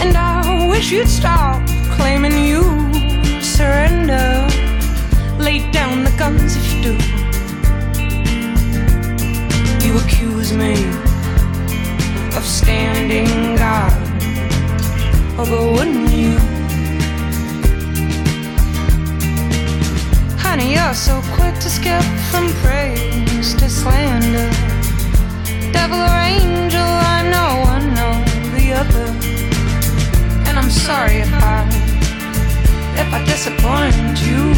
[0.03, 1.61] And I wish you'd stop
[1.97, 2.63] claiming you
[3.43, 4.49] surrender.
[5.39, 7.23] Lay down the guns if you do
[9.85, 10.73] you accuse me
[12.37, 14.12] of standing guard.
[15.37, 16.39] But wouldn't you?
[20.39, 24.51] Honey, you're so quick to skip from praise to slander.
[25.73, 28.15] Devil or angel, I'm no one nor
[28.57, 29.07] the other.
[30.49, 31.67] And I'm sorry if I,
[33.01, 34.55] if I disappoint you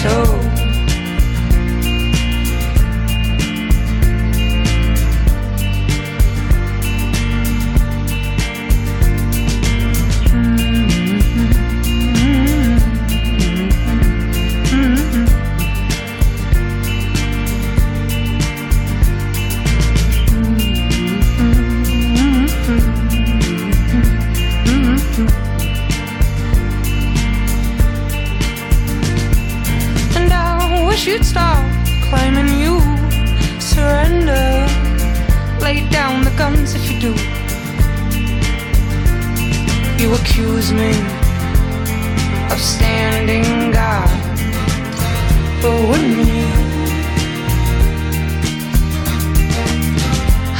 [0.00, 0.57] so.
[36.38, 37.12] Guns if you do.
[40.00, 40.90] You accuse me
[42.52, 44.08] of standing guard.
[45.60, 46.46] But wouldn't you?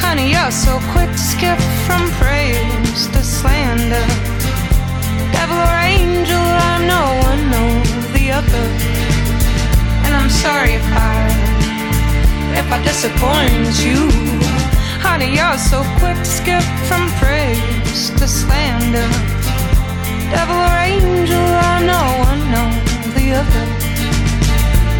[0.03, 4.07] Honey, you're so quick to skip from praise to slander.
[5.31, 7.71] Devil or angel, I'm no one nor
[8.17, 8.65] the other.
[10.03, 11.19] And I'm sorry if I,
[12.59, 14.48] if I disappoint you.
[15.09, 19.09] Honey, you're so quick to skip from praise to slander.
[20.29, 22.69] Devil or angel, I'm no one nor
[23.17, 23.65] the other.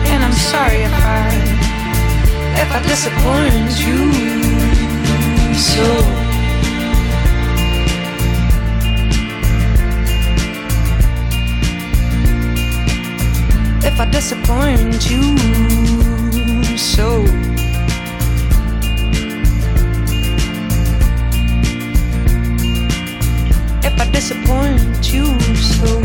[0.10, 1.30] And I'm sorry if I,
[2.64, 4.00] if I disappoint you.
[5.54, 5.86] So.
[13.86, 17.49] if I disappoint you so.
[24.20, 25.24] Disappoint you
[25.56, 26.04] so.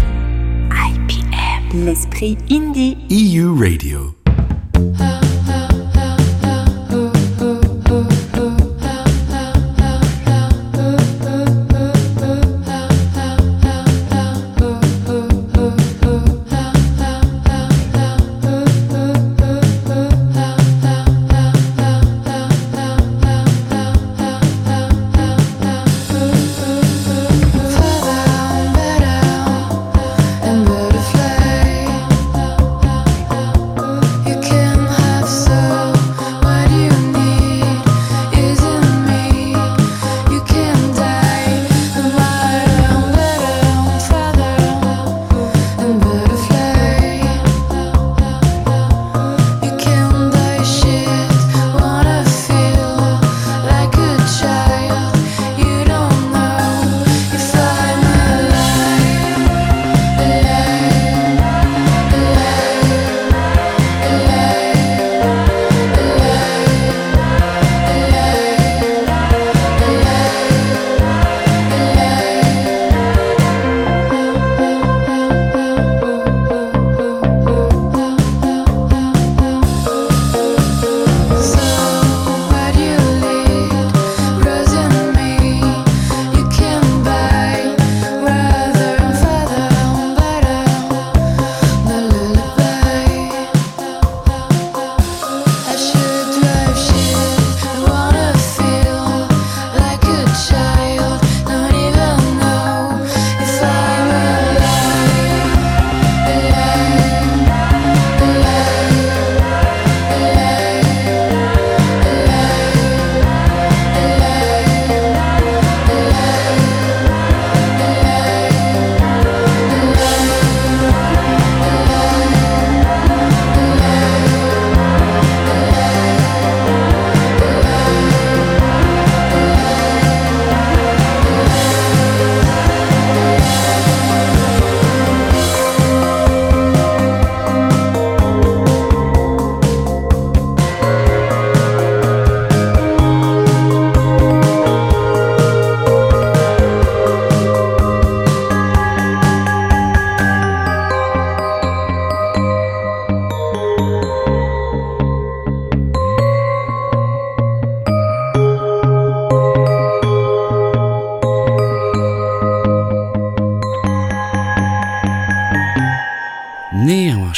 [0.71, 2.97] IPM, l'esprit indie.
[3.11, 4.15] EU Radio.
[5.01, 5.14] Ah.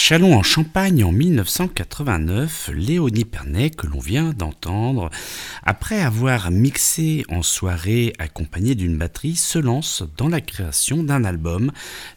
[0.08, 5.10] Chalon en Champagne en 1989, Léonie Pernet, que l'on vient d'entendre,
[5.66, 11.72] après avoir mixé en soirée accompagné d'une batterie, se lance dans la création d'un album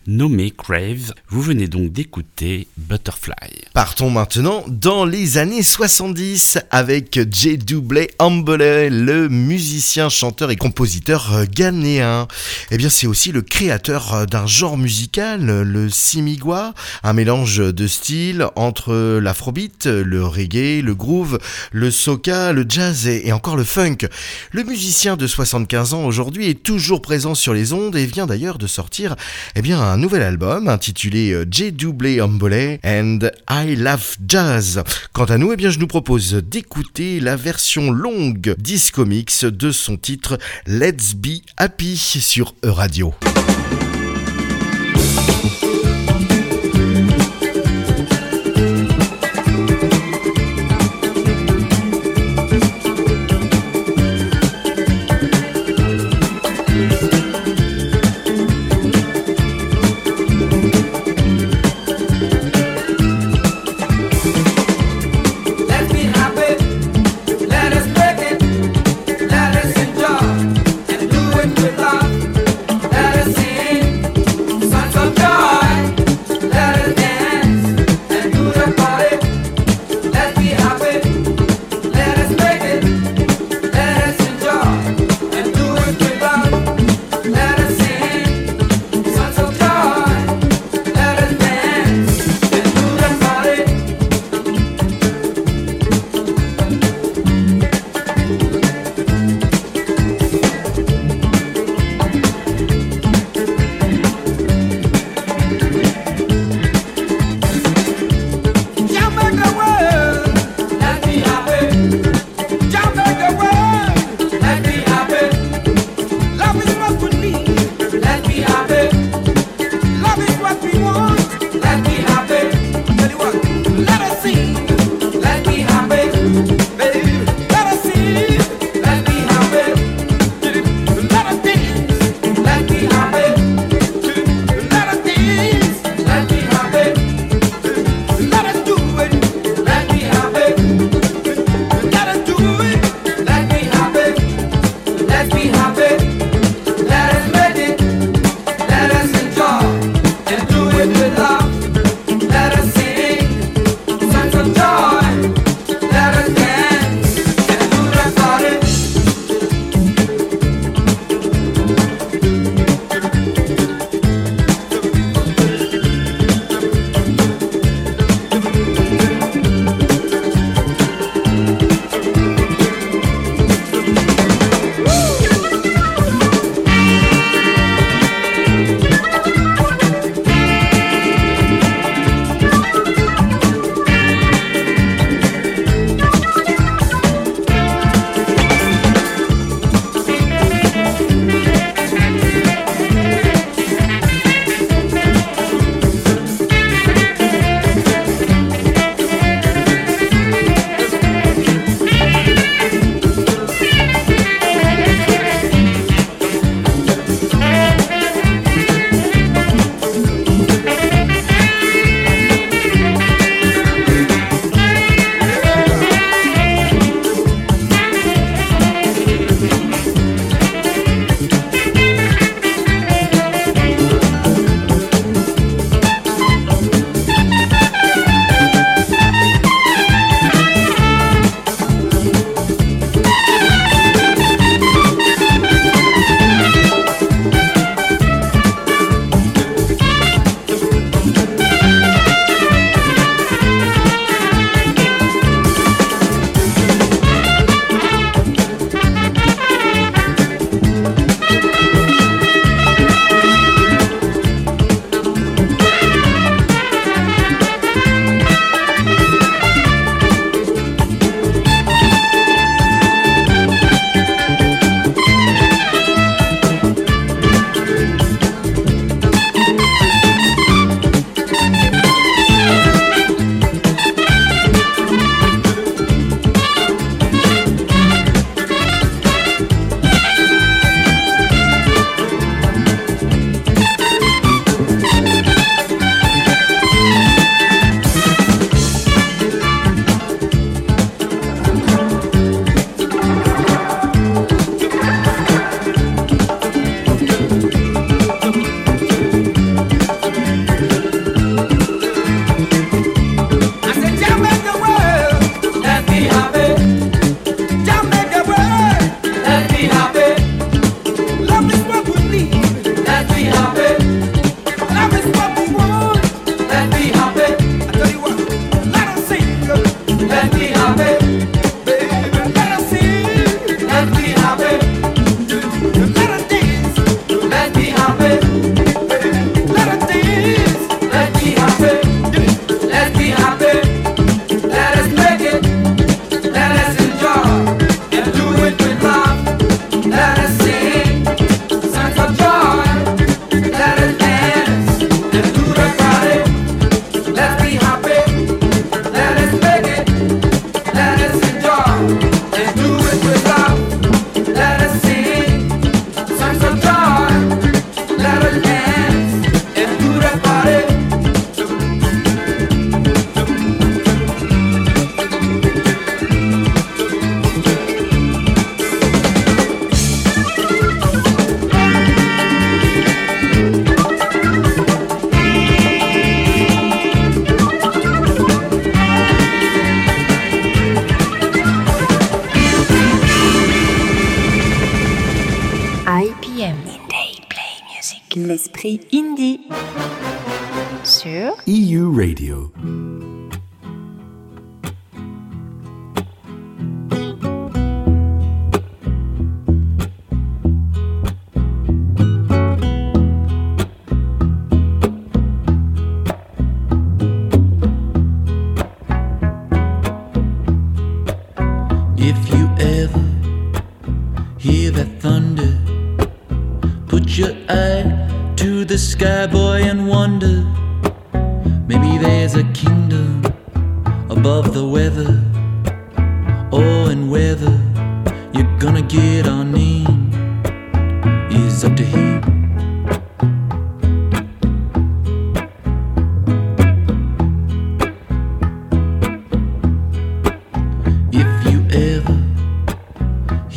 [0.06, 1.14] nommé Crave.
[1.30, 3.64] Vous venez donc d'écouter Butterfly.
[3.74, 7.58] Partons maintenant dans les années 70 avec J.
[7.58, 12.28] Doublé Ambole, le musicien, chanteur et compositeur ghanéen.
[12.70, 18.46] Eh bien, c'est aussi le créateur d'un genre musical, le simigua, un mélange de styles
[18.56, 21.40] entre l'afrobeat, le reggae, le groove,
[21.72, 24.00] le soca, le jazz et encore le funk.
[24.52, 28.58] Le musicien de 75 ans aujourd'hui est toujours présent sur les ondes et vient d'ailleurs
[28.58, 29.16] de sortir
[29.56, 31.72] eh bien, un nouvel album intitulé euh, J.
[31.72, 32.20] Doublé
[32.84, 34.84] and I Love Jazz.
[35.14, 39.72] Quant à nous, eh bien, je nous propose d'écouter la version longue disco mix de
[39.72, 40.38] son titre
[40.68, 43.14] Let's Be Happy sur E-Radio.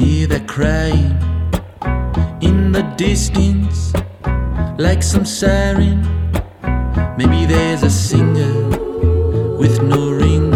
[0.02, 1.16] hear their crying
[2.40, 3.92] in the distance,
[4.76, 6.02] like some siren.
[7.16, 8.54] Maybe there's a singer
[9.56, 10.51] with no ring.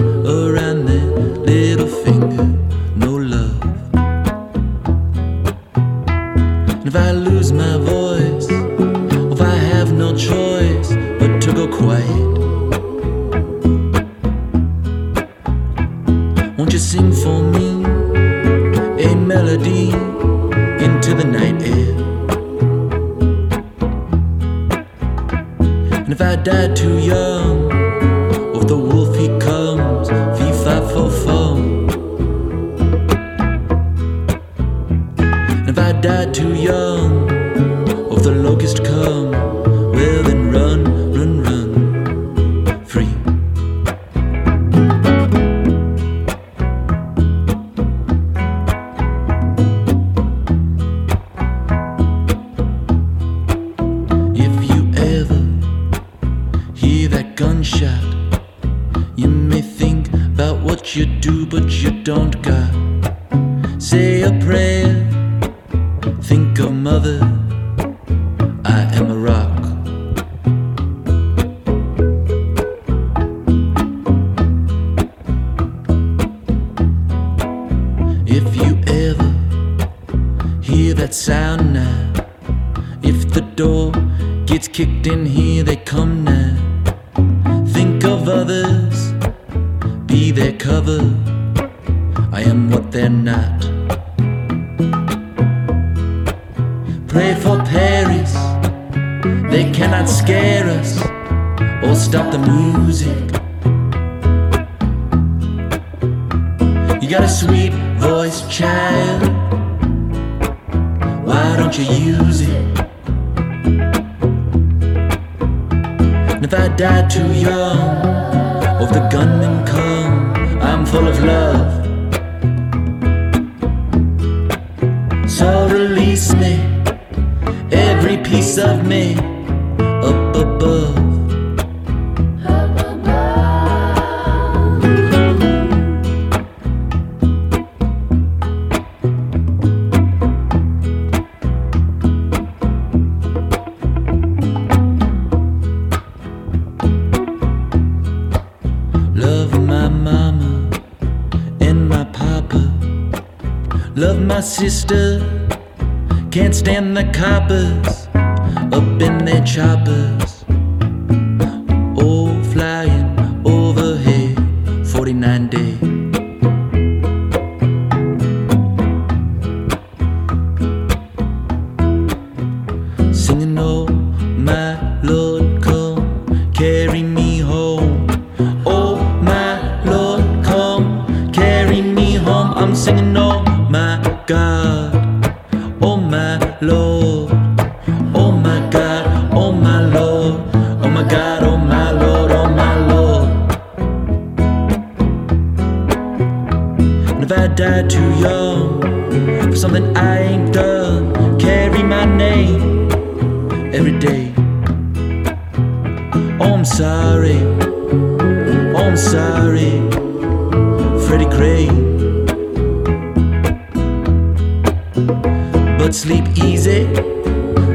[215.97, 216.85] sleep easy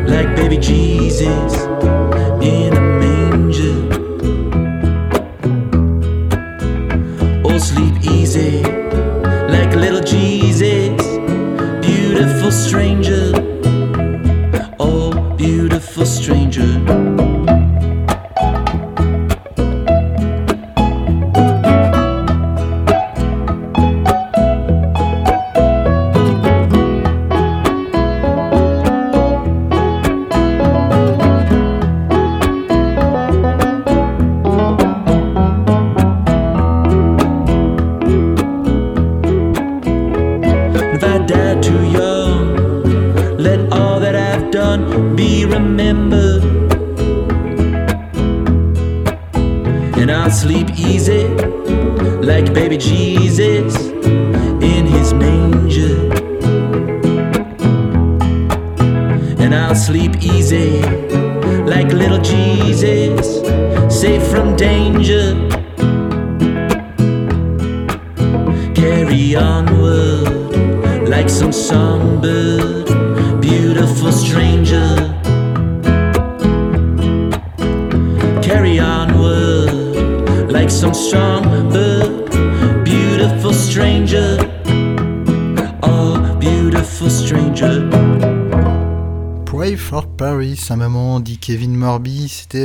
[0.06, 1.53] like baby Jesus.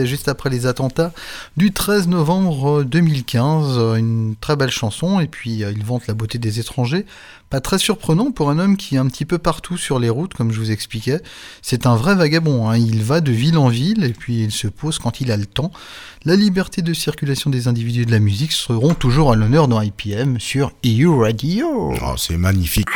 [0.05, 1.13] Juste après les attentats
[1.57, 6.39] du 13 novembre 2015, une très belle chanson, et puis euh, il vante la beauté
[6.39, 7.07] des étrangers,
[7.49, 10.35] pas très surprenant pour un homme qui est un petit peu partout sur les routes,
[10.35, 11.20] comme je vous expliquais,
[11.62, 12.77] c'est un vrai vagabond, hein.
[12.77, 15.47] il va de ville en ville, et puis il se pose quand il a le
[15.47, 15.70] temps.
[16.27, 20.39] La liberté de circulation des individus de la musique seront toujours à l'honneur dans IPM
[20.39, 21.95] sur EU Radio.
[22.03, 22.89] Oh, c'est magnifique.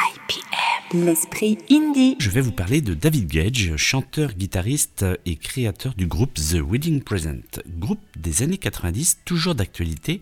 [0.92, 2.16] L'esprit indie.
[2.18, 7.02] Je vais vous parler de David Gage, chanteur, guitariste et créateur du groupe The Wedding
[7.02, 7.60] Present.
[7.78, 10.20] Groupe des années 90, toujours d'actualité.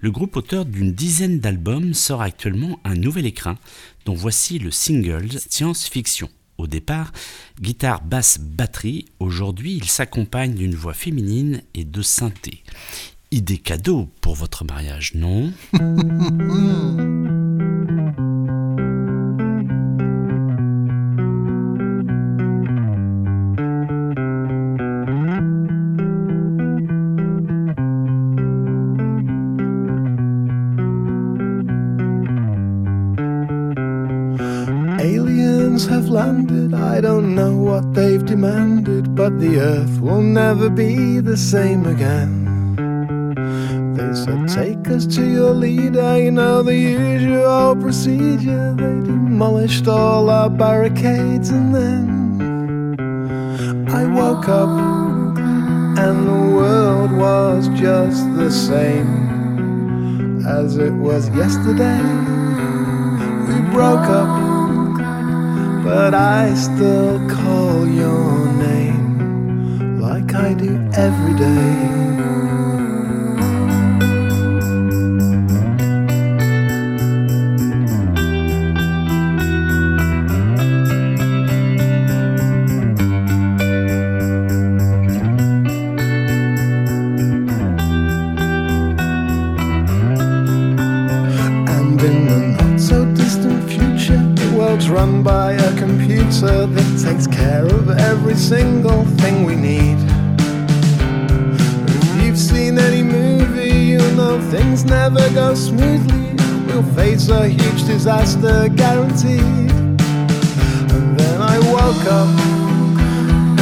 [0.00, 3.56] Le groupe auteur d'une dizaine d'albums sort actuellement un nouvel écrin,
[4.04, 6.28] dont voici le single Science Fiction.
[6.58, 7.12] Au départ,
[7.60, 12.64] guitare, basse, batterie, aujourd'hui il s'accompagne d'une voix féminine et de synthé.
[13.30, 15.52] Idée cadeau pour votre mariage, non?
[39.28, 42.46] but the earth will never be the same again.
[43.94, 48.74] They said, Take us to your leader, you know the usual procedure.
[48.74, 52.96] They demolished all our barricades, and then
[53.90, 54.70] I woke up,
[55.98, 59.10] and the world was just the same
[60.46, 62.00] as it was yesterday.
[63.46, 64.48] We broke up
[65.84, 68.97] but I still call your name
[70.32, 71.98] like I do every day.
[91.68, 97.26] And in the not so distant future, the world's run by a computer that takes
[97.26, 100.17] care of every single thing we need.
[102.38, 106.36] Seen any movie, you'll know things never go smoothly.
[106.66, 109.72] We'll face a huge disaster guaranteed.
[110.94, 112.28] And then I woke up,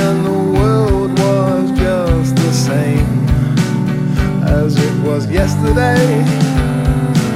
[0.04, 3.28] and the world was just the same
[4.44, 6.18] as it was yesterday.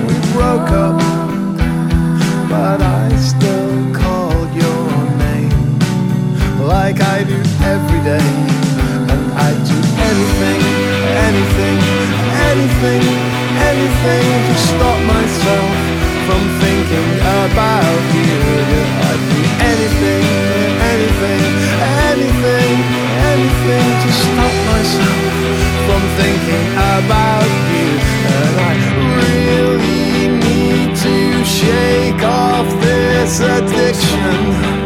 [0.06, 1.00] We broke up,
[2.50, 5.78] but I still call your name
[6.60, 8.49] like I do every day.
[11.30, 11.78] Anything,
[12.50, 13.02] anything,
[13.70, 15.74] anything to stop myself
[16.26, 18.34] from thinking about you.
[19.06, 19.40] I'd do
[19.70, 20.24] anything,
[20.92, 21.42] anything,
[22.10, 22.74] anything,
[23.30, 25.22] anything to stop myself
[25.86, 26.66] from thinking
[26.98, 27.88] about you.
[28.36, 28.74] And I
[29.22, 34.80] really need to shake off this addiction.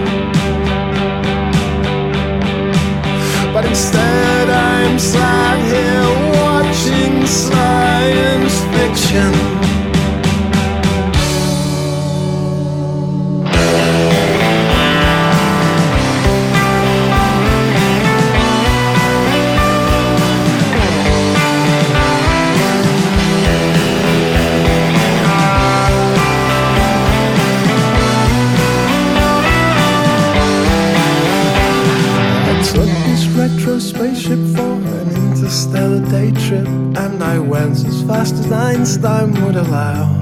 [3.55, 6.04] But instead, I'm sat here
[7.35, 9.33] science fiction.
[33.77, 36.67] Spaceship for an interstellar day trip,
[37.83, 40.21] as fast as Einstein would allow.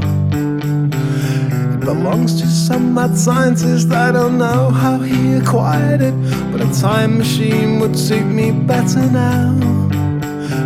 [1.74, 6.14] It belongs to some mad scientist, I don't know how he acquired it,
[6.50, 9.58] but a time machine would suit me better now.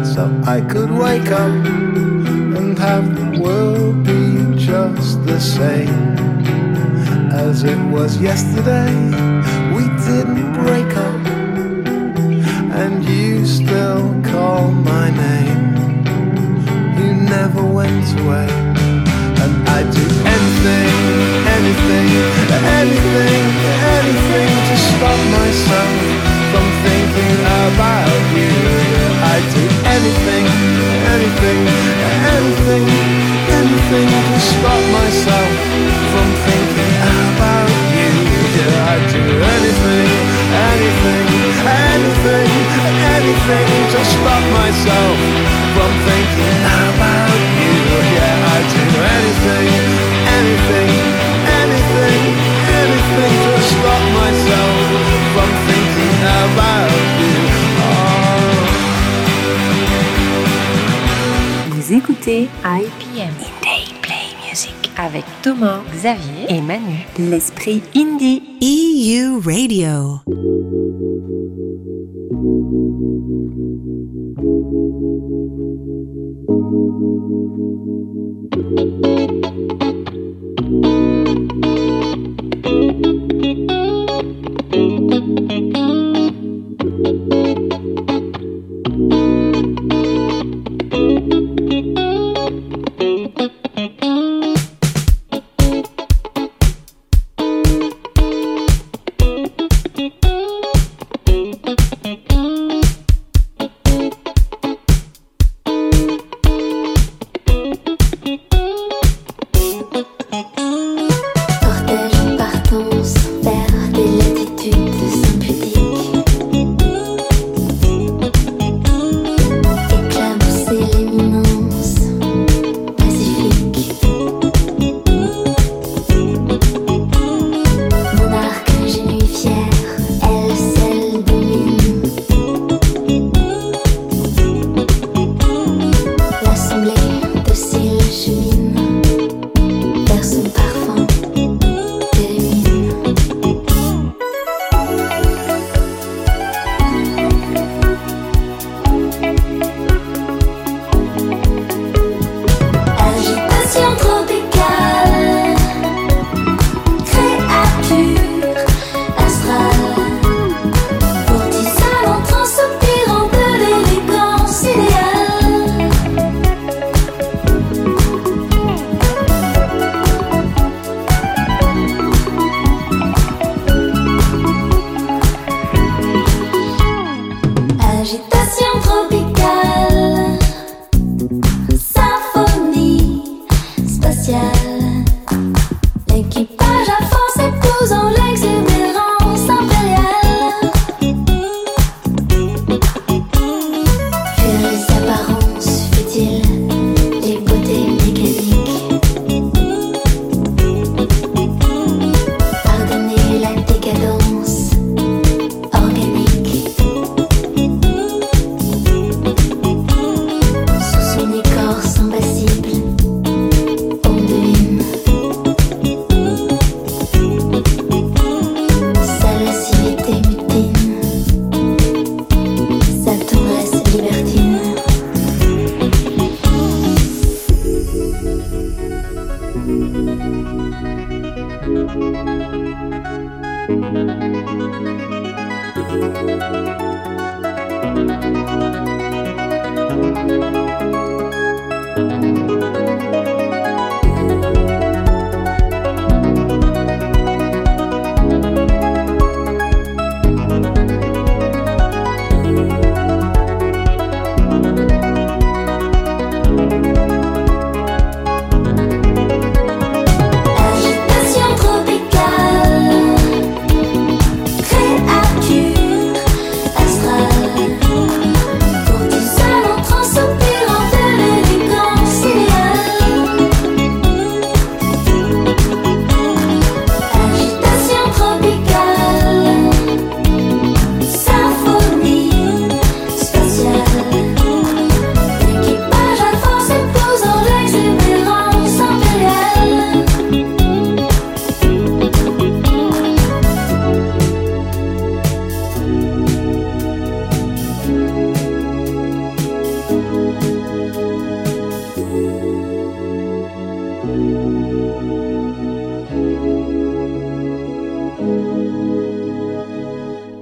[0.05, 1.55] So I could wake up
[2.59, 6.17] and have the world be just the same
[7.33, 8.93] as it was yesterday.
[9.75, 11.27] We didn't break up,
[12.83, 15.06] and you still call my
[17.87, 18.51] away,
[19.43, 20.91] and I'd do anything,
[21.55, 22.09] anything,
[22.83, 23.43] anything,
[23.95, 25.95] anything to stop myself
[26.51, 28.51] from thinking about you.
[29.31, 30.45] I'd do anything,
[31.15, 31.63] anything,
[32.35, 32.87] anything,
[33.55, 35.51] anything to stop myself
[36.11, 36.95] from thinking
[37.31, 38.11] about you.
[38.91, 39.23] I'd do
[39.55, 40.11] anything,
[40.75, 41.27] anything,
[41.95, 42.51] anything,
[43.15, 45.17] anything to stop myself
[45.75, 46.76] from thinking
[62.45, 63.33] IPM
[63.63, 67.07] Indie Play Music avec Thomas, Xavier et Manu.
[67.19, 68.43] L'esprit indie.
[68.61, 70.21] EU Radio.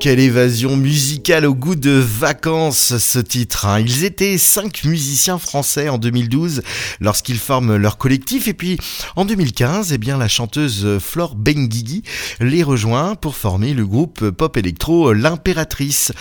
[0.05, 3.65] Quelle évasion musicale au goût de vacances ce titre.
[3.65, 3.81] Hein.
[3.81, 6.61] Ils étaient cinq musiciens français en 2012
[7.01, 8.77] lorsqu'ils forment leur collectif et puis
[9.17, 12.03] en 2015, eh la chanteuse Flore Benguigui
[12.39, 16.13] les rejoint pour former le groupe pop électro L'Impératrice.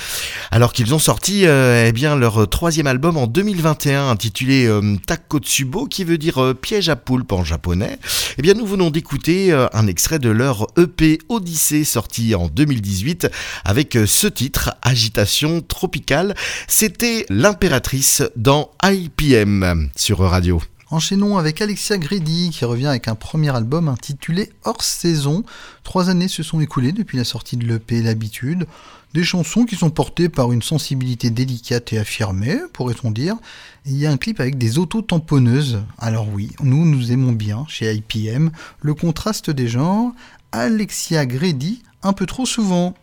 [0.54, 5.88] Alors qu'ils ont sorti euh, eh bien leur troisième album en 2021 intitulé euh, Takotsubo
[5.88, 7.98] qui veut dire euh, piège à poulpe en japonais.
[8.38, 13.32] Eh bien nous venons d'écouter un extrait de leur EP Odyssée sorti en 2018
[13.66, 16.36] avec ce titre, Agitation tropicale.
[16.68, 20.62] C'était l'impératrice dans IPM sur Radio.
[20.94, 25.44] Enchaînons avec Alexia Grady qui revient avec un premier album intitulé Hors saison.
[25.84, 28.68] Trois années se sont écoulées depuis la sortie de l'EP L'habitude.
[29.14, 33.35] Des chansons qui sont portées par une sensibilité délicate et affirmée, pourrait-on dire.
[33.85, 35.84] il y a un clip avec des auto-tamponneuses.
[35.99, 38.49] Alors oui, nous, nous aimons bien, chez IPM,
[38.81, 40.14] le contraste des genres.
[40.52, 42.95] Alexia Grady, un peu trop souvent.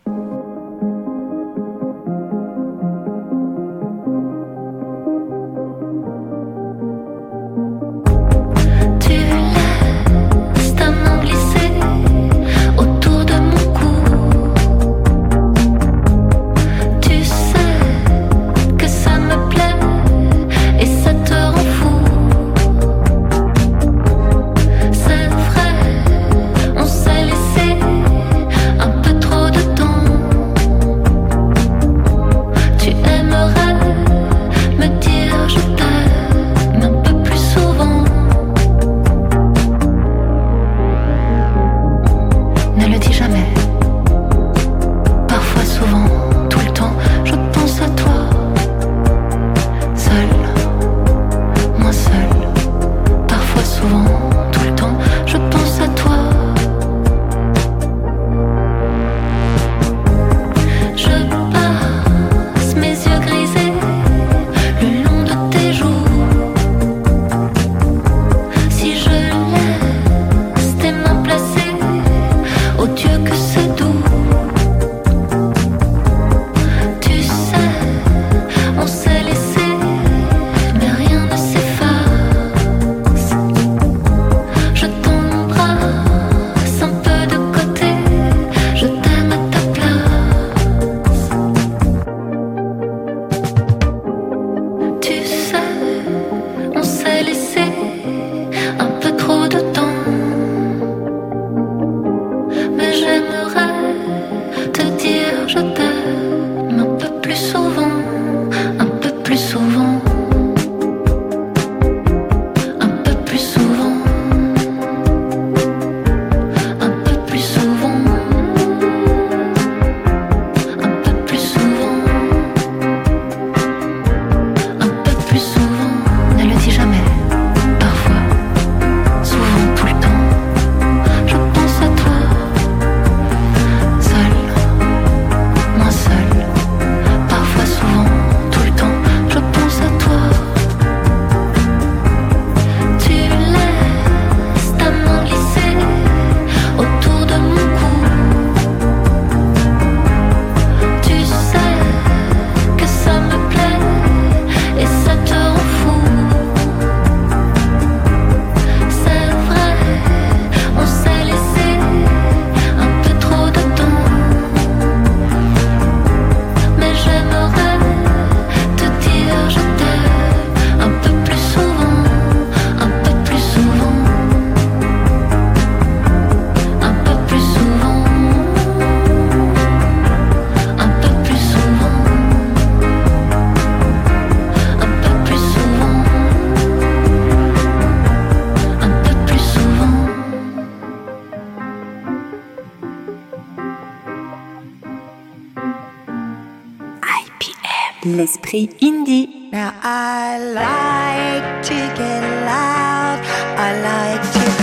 [198.05, 199.49] L'esprit indie.
[199.51, 203.19] Now I like to get loud.
[203.57, 204.60] I like to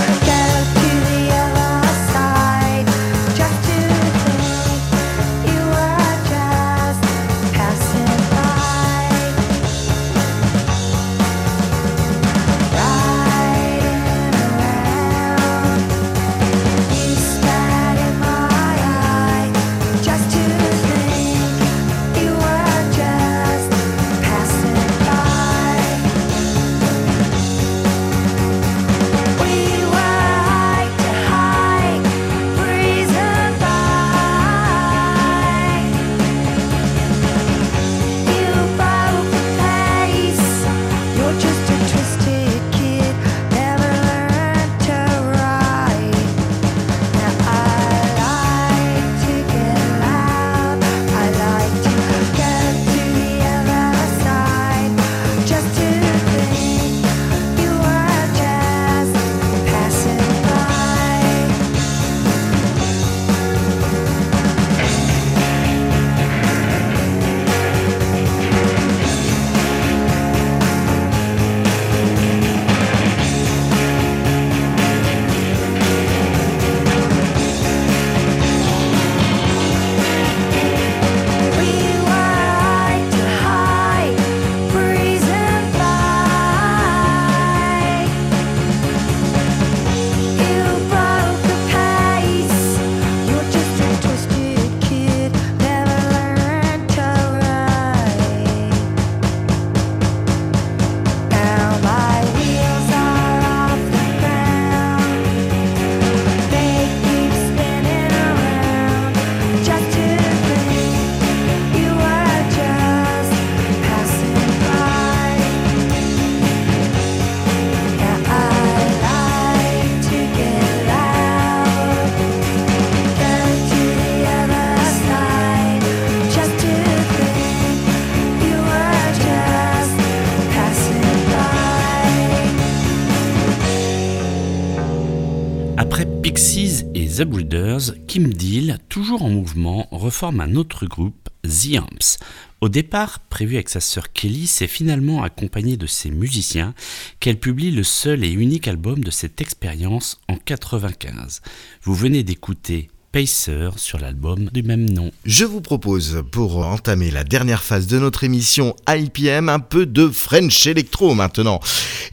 [138.06, 142.18] Kim Deal, toujours en mouvement, reforme un autre groupe, The Amps.
[142.60, 146.74] Au départ, prévu avec sa sœur Kelly, c'est finalement accompagné de ses musiciens
[147.20, 151.40] qu'elle publie le seul et unique album de cette expérience en 95.
[151.82, 155.10] Vous venez d'écouter Pacer sur l'album du même nom.
[155.24, 160.08] Je vous propose, pour entamer la dernière phase de notre émission IPM, un peu de
[160.08, 161.60] French Electro maintenant.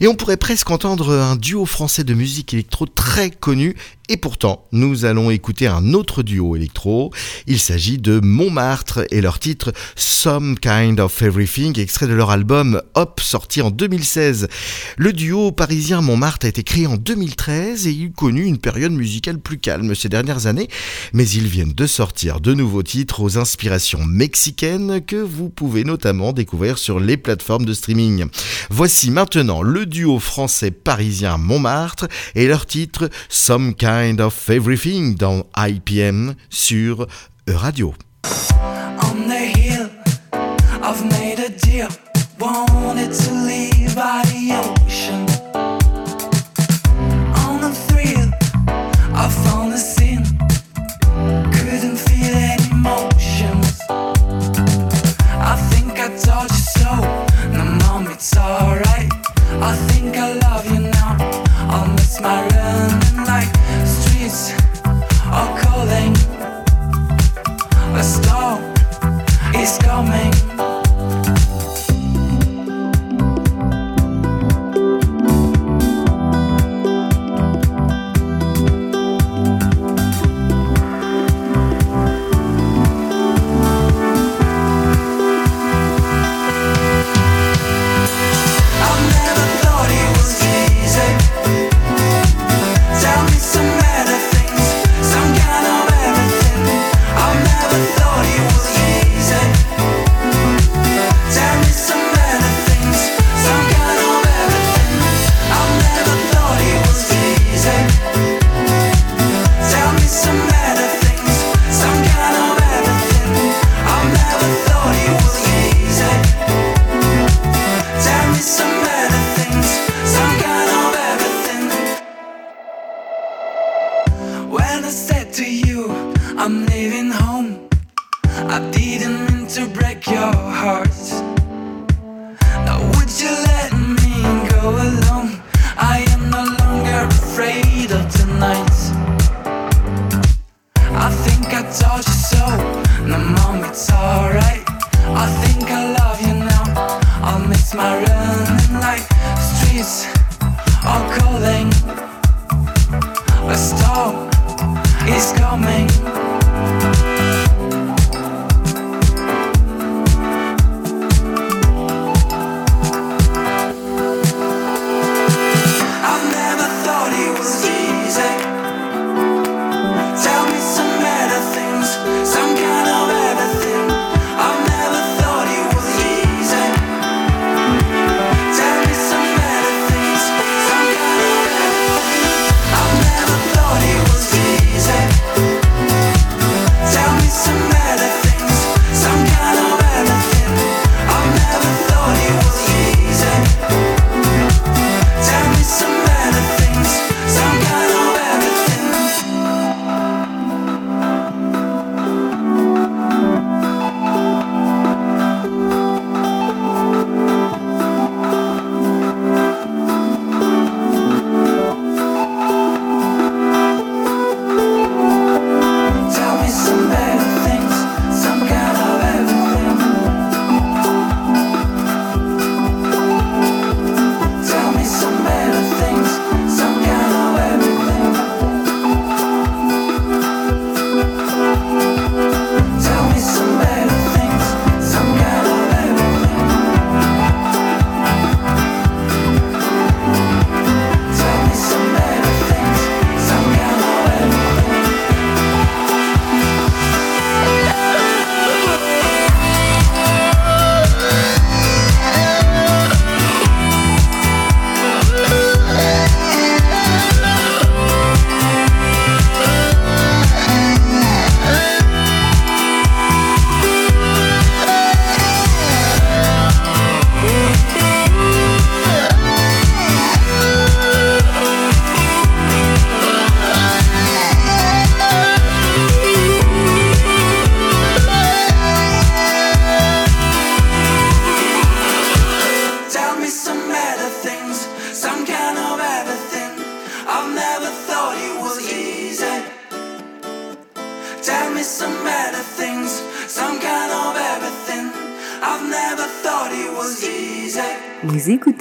[0.00, 3.76] Et on pourrait presque entendre un duo français de musique électro très connu
[4.08, 7.12] et pourtant, nous allons écouter un autre duo électro.
[7.48, 12.80] Il s'agit de Montmartre et leur titre Some Kind of Everything, extrait de leur album
[12.94, 14.46] Hop, sorti en 2016.
[14.96, 19.40] Le duo parisien Montmartre a été créé en 2013 et il connu une période musicale
[19.40, 20.68] plus calme ces dernières années,
[21.12, 26.32] mais ils viennent de sortir de nouveaux titres aux inspirations mexicaines que vous pouvez notamment
[26.32, 28.26] découvrir sur les plateformes de streaming.
[28.70, 32.06] Voici maintenant le duo français parisien Montmartre
[32.36, 37.06] et leur titre Some Kind Kind of Everything dans IPM sur
[37.48, 37.94] Radio.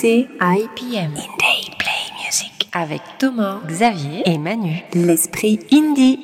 [0.05, 4.83] Écoutez IPM Indie Play Music avec Thomas, Xavier et Manu.
[4.93, 6.19] L'esprit indie.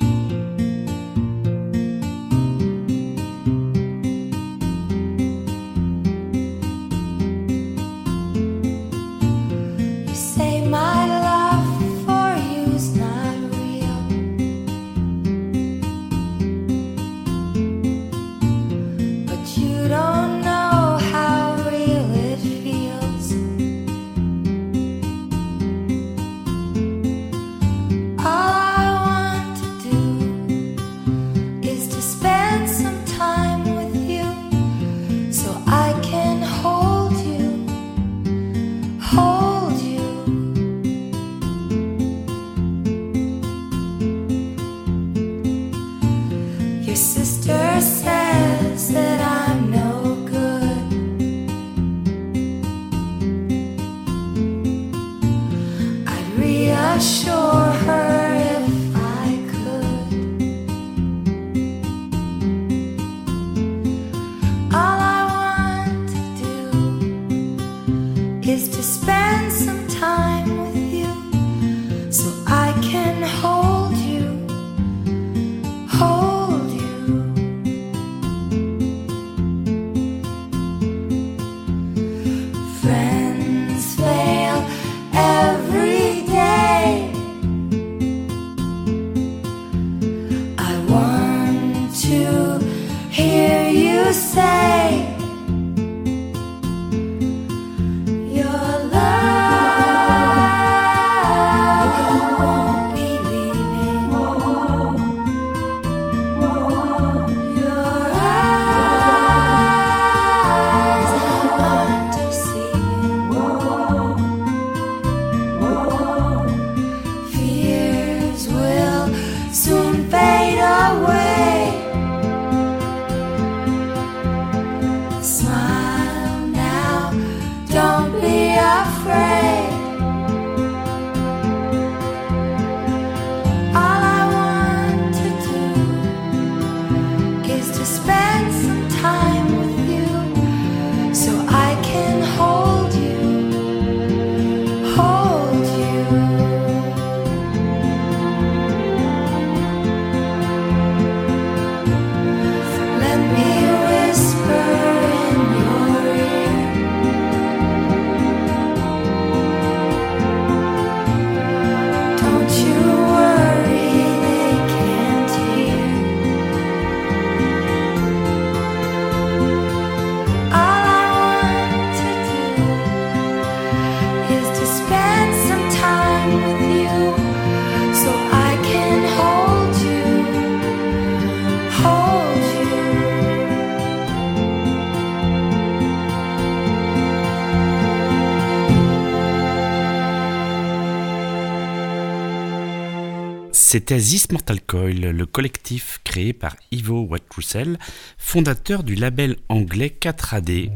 [193.72, 197.78] C'était This Mortal Coil, le collectif créé par Ivo White-Russell,
[198.18, 200.70] fondateur du label anglais 4AD.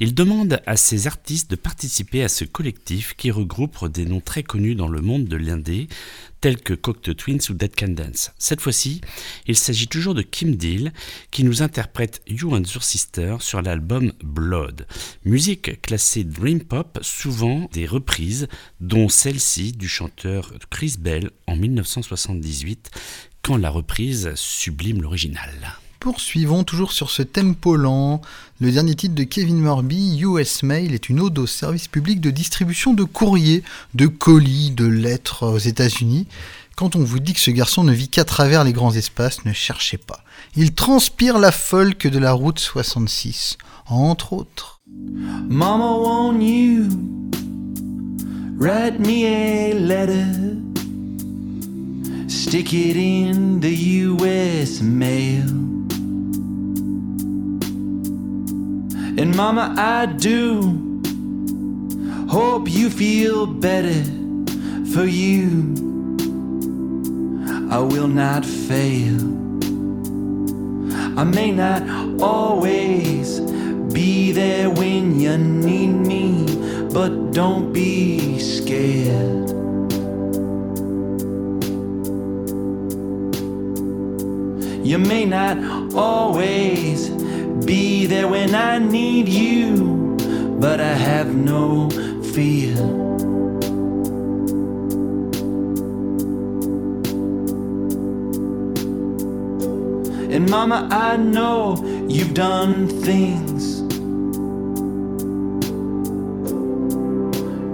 [0.00, 4.42] Il demande à ses artistes de participer à ce collectif qui regroupe des noms très
[4.42, 5.88] connus dans le monde de l'indé,
[6.42, 8.32] tels que Cocteau Twins ou Dead Can Dance.
[8.36, 9.00] Cette fois-ci,
[9.46, 10.92] il s'agit toujours de Kim Deal,
[11.30, 14.88] qui nous interprète You and Your Sister sur l'album Blood.
[15.24, 18.48] Musique classée Dream Pop, souvent des reprises,
[18.80, 22.90] dont celle-ci du chanteur Chris Bell en 1978,
[23.42, 25.78] quand la reprise sublime l'original.
[26.02, 28.22] Poursuivons toujours sur ce tempo lent.
[28.60, 32.32] Le dernier titre de Kevin Morby, US Mail, est une ode au service public de
[32.32, 33.62] distribution de courrier,
[33.94, 36.26] de colis, de lettres aux États-Unis.
[36.74, 39.52] Quand on vous dit que ce garçon ne vit qu'à travers les grands espaces, ne
[39.52, 40.24] cherchez pas.
[40.56, 43.56] Il transpire la folk de la route 66,
[43.86, 44.80] entre autres.
[45.48, 46.88] Mama, won't you?
[52.32, 53.74] Stick it in the
[54.08, 55.48] US mail.
[59.20, 60.62] And Mama, I do
[62.28, 64.02] hope you feel better
[64.94, 65.74] for you.
[67.70, 69.20] I will not fail.
[71.18, 71.82] I may not
[72.20, 73.40] always
[73.92, 76.46] be there when you need me,
[76.94, 79.61] but don't be scared.
[84.82, 87.08] You may not always
[87.64, 90.16] be there when I need you,
[90.58, 91.88] but I have no
[92.34, 92.76] fear.
[100.34, 101.76] And mama, I know
[102.08, 103.80] you've done things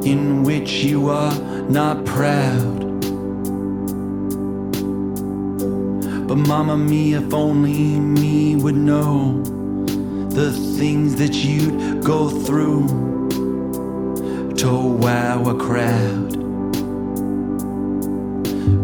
[0.05, 1.35] in which you are
[1.71, 2.88] not proud.
[6.29, 9.43] But mama, me, if only me would know
[10.29, 12.87] the things that you'd go through
[14.57, 16.35] to wow a crowd.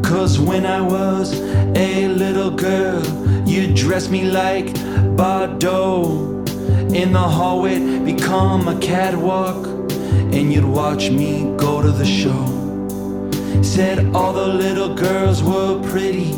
[0.03, 1.39] Cause when I was
[1.77, 3.05] a little girl,
[3.47, 4.69] you dressed me like
[5.15, 6.49] Bardot.
[6.95, 12.43] In the hallway, become a catwalk, and you'd watch me go to the show.
[13.63, 16.33] Said all the little girls were pretty,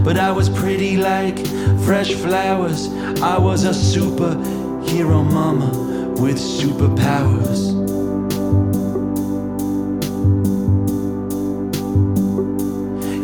[0.00, 1.38] but I was pretty like
[1.84, 2.88] fresh flowers.
[3.22, 5.70] I was a superhero mama
[6.20, 7.72] with superpowers.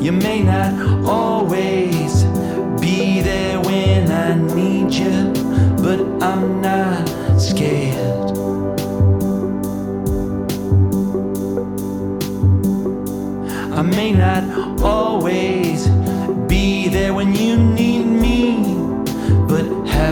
[0.02, 0.72] You may not
[1.04, 2.24] always
[2.80, 5.32] be there when I need you,
[5.82, 7.08] but I'm not
[7.38, 8.28] scared.
[13.78, 15.57] I may not always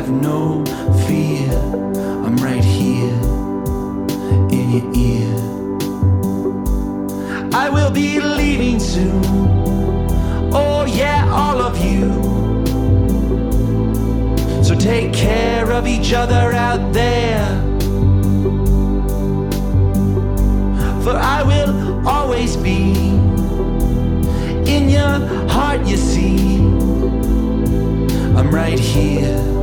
[0.06, 0.64] have no
[1.08, 1.50] fear.
[2.24, 3.12] I'm right here
[4.50, 5.34] in your ear.
[7.52, 9.24] I will be leaving soon.
[10.52, 12.12] Oh, yeah, all of you.
[14.62, 17.44] So take care of each other out there.
[21.02, 22.92] For I will always be
[24.70, 25.18] in your
[25.48, 26.58] heart, you see.
[28.36, 29.55] I'm right here.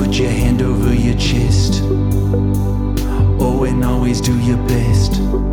[0.00, 1.82] Put your hand over your chest.
[3.38, 5.49] Oh, and always do your best.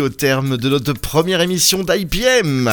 [0.00, 2.70] Au terme de notre première émission d'IPM.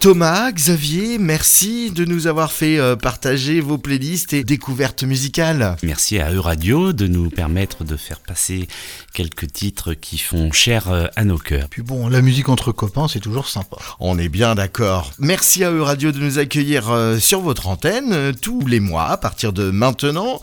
[0.00, 5.76] Thomas, Xavier, merci de nous avoir fait euh, partager vos playlists et découvertes musicales.
[5.82, 8.66] Merci à Euradio de nous permettre de faire passer
[9.12, 11.68] quelques titres qui font cher euh, à nos cœurs.
[11.70, 13.76] Puis bon, la musique entre copains, c'est toujours sympa.
[14.00, 15.12] On est bien d'accord.
[15.18, 19.16] Merci à Euradio de nous accueillir euh, sur votre antenne euh, tous les mois à
[19.16, 20.40] partir de maintenant.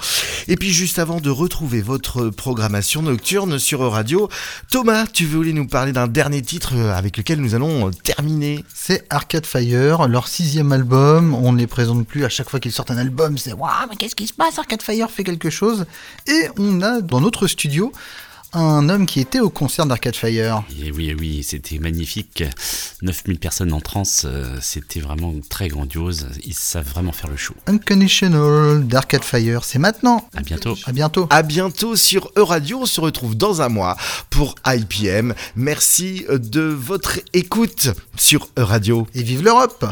[0.47, 4.29] Et puis juste avant de retrouver votre programmation nocturne sur Euradio,
[4.69, 8.63] Thomas, tu voulais nous parler d'un dernier titre avec lequel nous allons terminer.
[8.73, 11.33] C'est Arcade Fire, leur sixième album.
[11.33, 13.37] On ne les présente plus à chaque fois qu'ils sortent un album.
[13.37, 14.57] C'est waouh, mais qu'est-ce qui se passe?
[14.59, 15.85] Arcade Fire fait quelque chose.
[16.27, 17.91] Et on a dans notre studio
[18.53, 20.63] un homme qui était au concert d'Arcade Fire.
[20.81, 22.43] Et oui, oui, c'était magnifique.
[23.01, 26.27] 9000 personnes en transe, euh, c'était vraiment très grandiose.
[26.45, 27.53] Ils savent vraiment faire le show.
[27.67, 30.27] Unconditional d'Arcade Fire, c'est maintenant.
[30.35, 30.75] À bientôt.
[30.85, 31.27] À bientôt.
[31.29, 32.79] À bientôt sur E-Radio.
[32.81, 33.97] On se retrouve dans un mois
[34.29, 35.33] pour IPM.
[35.55, 39.07] Merci de votre écoute sur E-Radio.
[39.13, 39.85] Et vive l'Europe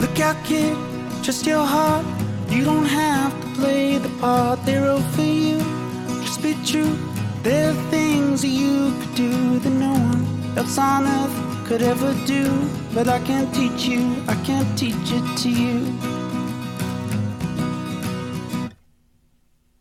[0.00, 0.89] Look out, kid,
[1.22, 2.06] just your heart.
[2.48, 5.58] You don't have to play the part they wrote for you.
[6.22, 6.96] Just be true.
[7.42, 12.14] There are things that you could do that no one else on earth could ever
[12.26, 12.44] do.
[12.94, 15.86] But I can't teach you, I can't teach it to you.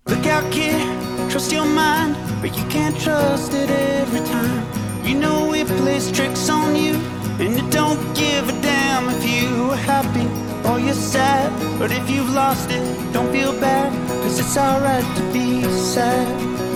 [0.08, 0.82] Look out, kid,
[1.30, 4.66] trust your mind, but you can't trust it every time.
[5.06, 6.94] You know it plays tricks on you,
[7.40, 10.28] and it don't give a damn if you are happy
[10.68, 11.50] or you're sad.
[11.80, 12.84] But if you've lost it,
[13.14, 13.92] don't feel bad,
[14.22, 16.69] cause it's alright to be sad.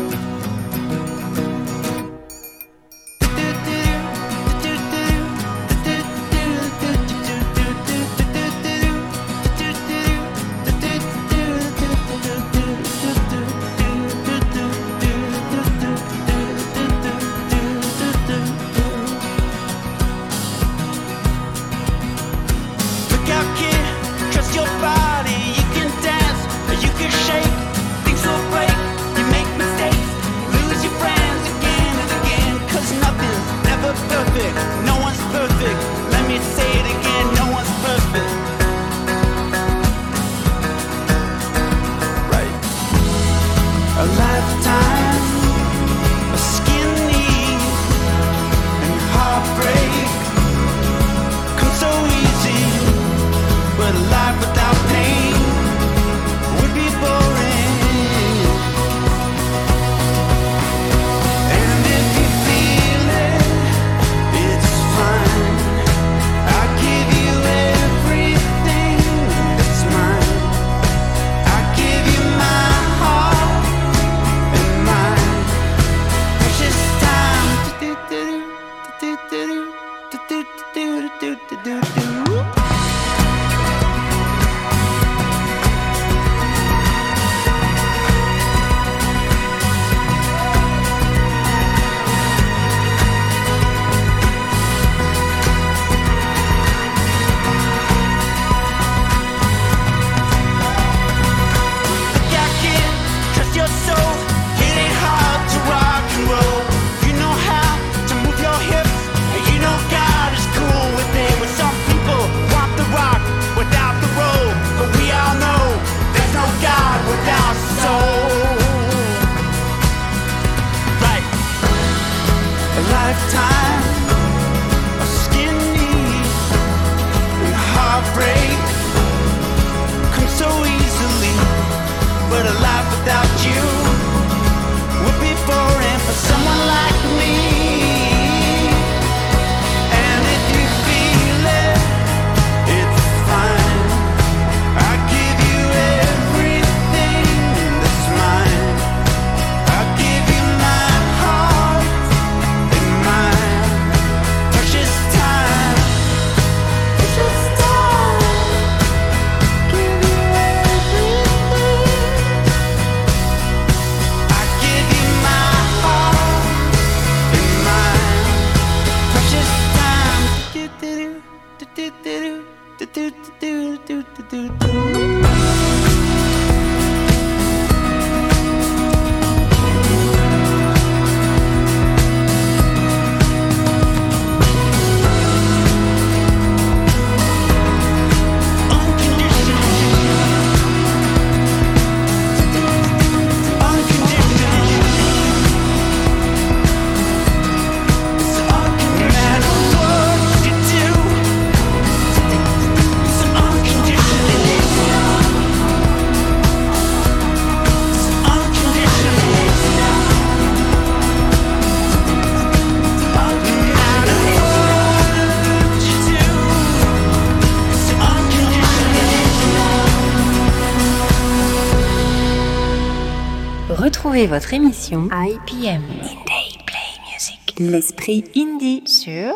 [224.24, 227.56] Retrouvez votre émission IPM Indie Play Music.
[227.60, 229.33] L'esprit indie sur